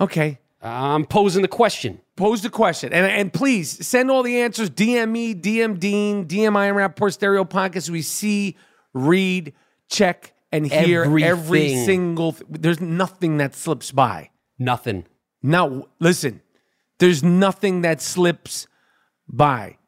[0.00, 0.38] Okay.
[0.60, 2.00] I'm posing the question.
[2.16, 2.92] Pose the question.
[2.92, 4.70] And, and please send all the answers.
[4.70, 7.90] DM me, DM Dean, DM I am Rapaport Stereo Podcast.
[7.90, 8.56] We see,
[8.92, 9.52] read,
[9.88, 12.32] check, and hear every single.
[12.32, 14.30] Th- there's nothing that slips by.
[14.58, 15.06] Nothing.
[15.42, 16.40] Now, listen,
[16.98, 18.66] there's nothing that slips
[19.28, 19.78] by.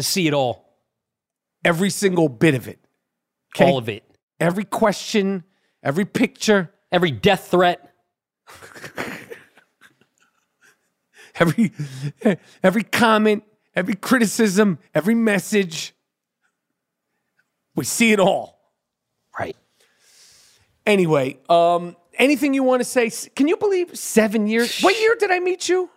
[0.00, 0.64] See it all.
[1.64, 2.80] Every single bit of it.
[3.54, 3.70] Okay?
[3.70, 4.02] All of it.
[4.40, 5.44] Every question,
[5.84, 7.92] every picture, Every death threat.
[11.34, 11.72] every
[12.62, 13.42] every comment,
[13.74, 15.92] every criticism, every message.
[17.74, 18.60] We see it all.
[19.36, 19.56] Right.
[20.86, 23.10] Anyway, um, anything you want to say?
[23.34, 24.80] Can you believe seven years?
[24.80, 25.90] What year did I meet you?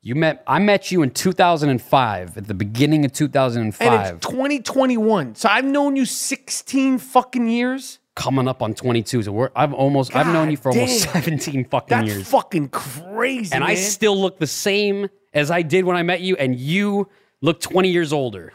[0.00, 0.44] You met.
[0.46, 3.84] I met you in 2005, at the beginning of 2005.
[3.84, 4.14] And 2005.
[4.14, 5.34] it's 2021.
[5.34, 7.98] So I've known you 16 fucking years.
[8.16, 9.22] Coming up on 22.
[9.22, 12.28] So we're, I've almost, I've known you for almost 17 fucking That's years.
[12.28, 13.54] fucking crazy.
[13.54, 17.08] and I still look the same as I did when I met you, and you
[17.42, 18.52] look 20 years older.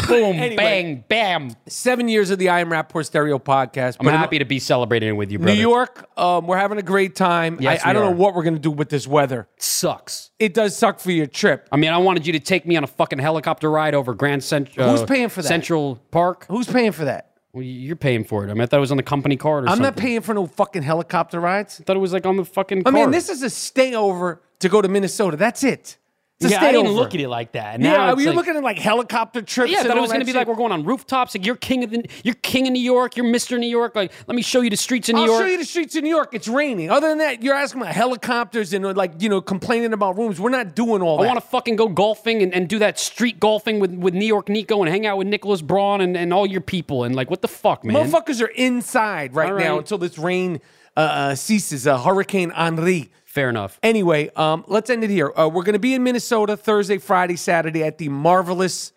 [0.08, 0.56] Boom, Anyway.
[0.56, 1.50] bang, bam.
[1.66, 3.96] seven years of the I Am Rapaport Stereo podcast.
[4.00, 5.54] I'm happy to be celebrating with you, brother.
[5.54, 7.58] New York, um, we're having a great time.
[7.60, 8.10] Yes, I, I don't are.
[8.10, 9.48] know what we're gonna do with this weather.
[9.58, 10.30] sucks.
[10.38, 11.68] It does suck for your trip.
[11.72, 14.42] I mean, I wanted you to take me on a fucking helicopter ride over Grand
[14.44, 14.88] Central.
[14.90, 15.48] Who's paying for that?
[15.48, 16.46] Central Park.
[16.48, 17.28] Who's paying for that?
[17.52, 18.50] Well, you're paying for it.
[18.50, 19.82] I mean, I thought it was on the company card or I'm something.
[19.84, 21.78] not paying for no fucking helicopter rides.
[21.80, 22.94] I thought it was like on the fucking I card.
[22.94, 25.36] mean, this is a stayover to go to Minnesota.
[25.36, 25.98] That's it.
[26.44, 26.94] A yeah, I didn't stayover.
[26.94, 27.80] look at it like that.
[27.80, 29.70] Yeah, Now it's you're like- looking at like helicopter trips.
[29.70, 31.34] Yeah, I and thought it was going to be like we're going on rooftops.
[31.34, 33.16] Like you're king of the, you're king of New York.
[33.16, 33.94] You're Mister New York.
[33.94, 35.30] Like let me show you the streets of New York.
[35.30, 35.46] I'll York.
[35.48, 36.30] show you the streets of New York.
[36.34, 36.90] It's raining.
[36.90, 40.40] Other than that, you're asking about helicopters and like you know complaining about rooms.
[40.40, 41.28] We're not doing all I that.
[41.30, 44.26] I want to fucking go golfing and, and do that street golfing with, with New
[44.26, 47.30] York Nico and hang out with Nicholas Braun and, and all your people and like
[47.30, 47.96] what the fuck, man?
[47.96, 50.60] Motherfuckers are inside right, All now until this rain
[50.96, 51.86] uh, uh, ceases.
[51.86, 53.10] Uh, Hurricane Henri.
[53.32, 53.80] Fair enough.
[53.82, 55.32] Anyway, um, let's end it here.
[55.34, 58.92] Uh, we're going to be in Minnesota Thursday, Friday, Saturday at the marvelous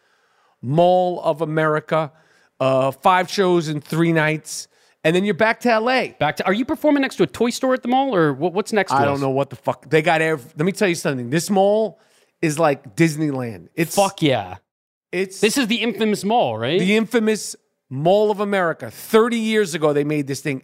[0.61, 2.11] Mall of America.
[2.59, 4.67] Uh, five shows in three nights,
[5.05, 6.07] and then you're back to LA.
[6.19, 8.51] Back to, are you performing next to a toy store at the mall or what,
[8.51, 8.91] what's next?
[8.91, 10.19] To I don't know what the fuck they got.
[10.19, 11.29] Every, let me tell you something.
[11.29, 12.01] This mall
[12.41, 13.69] is like Disneyland.
[13.73, 14.57] It's Fuck yeah!
[15.13, 16.77] It's This is the infamous mall, right?
[16.77, 17.55] the infamous
[17.89, 18.91] Mall of America.
[18.91, 20.63] Thirty years ago, they made this thing.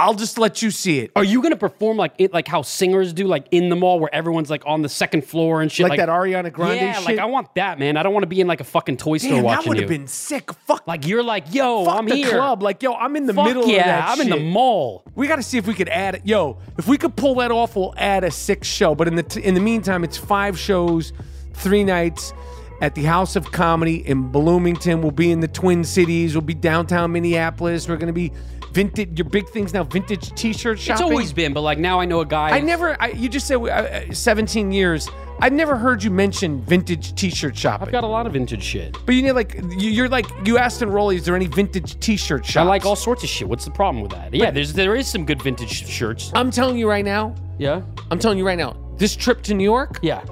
[0.00, 1.10] I'll just let you see it.
[1.16, 4.14] Are you gonna perform like it, like how singers do, like in the mall where
[4.14, 7.04] everyone's like on the second floor and shit, Like that Ariana Grande Yeah, shit?
[7.04, 7.96] like I want that, man.
[7.96, 9.76] I don't want to be in like a fucking toy store Damn, that watching would
[9.78, 9.82] you.
[9.82, 10.52] have been sick.
[10.52, 12.30] Fuck, like you're like, yo, fuck I'm the here.
[12.30, 12.62] club.
[12.62, 14.46] Like, yo, I'm in the Fuck middle yeah, of that I'm in the shit.
[14.52, 15.02] mall.
[15.16, 16.22] We got to see if we could add it.
[16.24, 18.94] Yo, if we could pull that off, we'll add a sixth show.
[18.94, 21.12] But in the t- in the meantime, it's five shows,
[21.54, 22.32] three nights
[22.80, 25.02] at the House of Comedy in Bloomington.
[25.02, 26.34] We'll be in the Twin Cities.
[26.36, 27.88] We'll be downtown Minneapolis.
[27.88, 28.30] We're gonna be
[28.72, 29.18] vintage.
[29.18, 31.02] Your big things now, vintage T-shirt shopping.
[31.02, 32.50] It's always been, but like now I know a guy.
[32.50, 33.00] I never.
[33.00, 35.08] I, you just said uh, 17 years.
[35.40, 37.86] I've never heard you mention vintage T-shirt shopping.
[37.86, 38.96] I've got a lot of vintage shit.
[39.06, 41.98] but you need like you- you're like you asked in Raleigh, is there any vintage
[42.00, 42.56] T-shirt shops?
[42.56, 43.48] I like all sorts of shit.
[43.48, 44.34] What's the problem with that?
[44.34, 46.32] Yeah, there's there is some good vintage shirts.
[46.34, 47.34] I'm telling you right now.
[47.58, 48.76] Yeah, I'm telling you right now.
[48.96, 50.24] This trip to New York, yeah,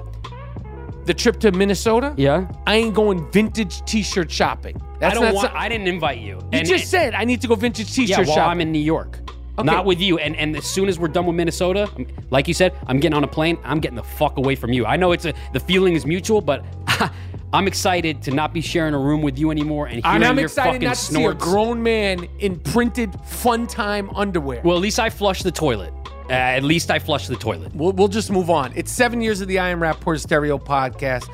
[1.07, 2.47] the trip to Minnesota, yeah.
[2.67, 4.79] I ain't going vintage T-shirt shopping.
[4.99, 5.47] That's I don't not want.
[5.49, 6.39] some- I didn't invite you.
[6.53, 8.17] you just said I need to go vintage T-shirt yeah.
[8.25, 8.51] Well, shopping.
[8.51, 9.19] I'm in New York.
[9.59, 9.65] Okay.
[9.65, 12.53] Not with you, and and as soon as we're done with Minnesota, I'm- like you
[12.53, 13.57] said, I'm getting on a plane.
[13.63, 14.85] I'm getting the fuck away from you.
[14.85, 16.63] I know it's a the feeling is mutual, but
[17.53, 20.37] I'm excited to not be sharing a room with you anymore and hearing and I'm
[20.37, 21.43] your excited fucking not to snorts.
[21.43, 24.61] see a grown man in printed fun time underwear.
[24.63, 25.93] well, at least I flushed the toilet.
[26.29, 27.73] Uh, at least I flushed the toilet.
[27.73, 28.73] We'll, we'll just move on.
[28.75, 31.29] It's seven years of the I Am Rapaport Stereo podcast.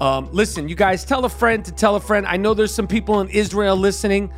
[0.00, 2.26] Um, listen, you guys, tell a friend to tell a friend.
[2.26, 4.32] I know there's some people in Israel listening.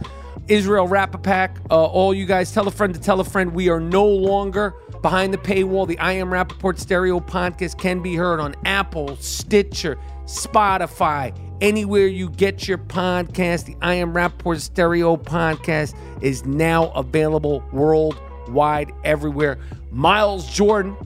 [0.49, 1.59] Israel Rap a Pack.
[1.71, 3.55] Uh, all you guys, tell a friend to tell a friend.
[3.55, 5.87] We are no longer behind the paywall.
[5.87, 12.29] The I Am Rapaport Stereo podcast can be heard on Apple, Stitcher, Spotify, anywhere you
[12.31, 13.67] get your podcast.
[13.67, 18.21] The I Am Rapaport Stereo podcast is now available worldwide,
[19.05, 19.59] everywhere.
[19.91, 20.97] Miles Jordan.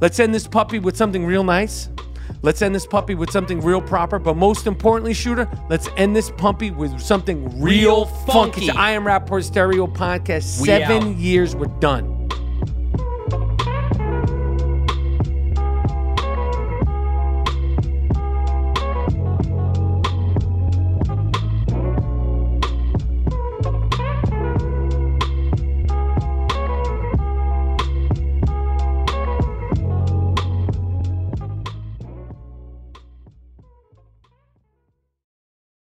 [0.00, 1.88] Let's end this puppy with something real nice.
[2.42, 4.18] Let's end this puppy with something real proper.
[4.18, 8.66] But most importantly, shooter, let's end this puppy with something real, Real funky.
[8.66, 8.70] funky.
[8.70, 10.60] I Am Rapaport Stereo podcast.
[10.60, 11.16] We Seven out.
[11.16, 12.28] years, we're done.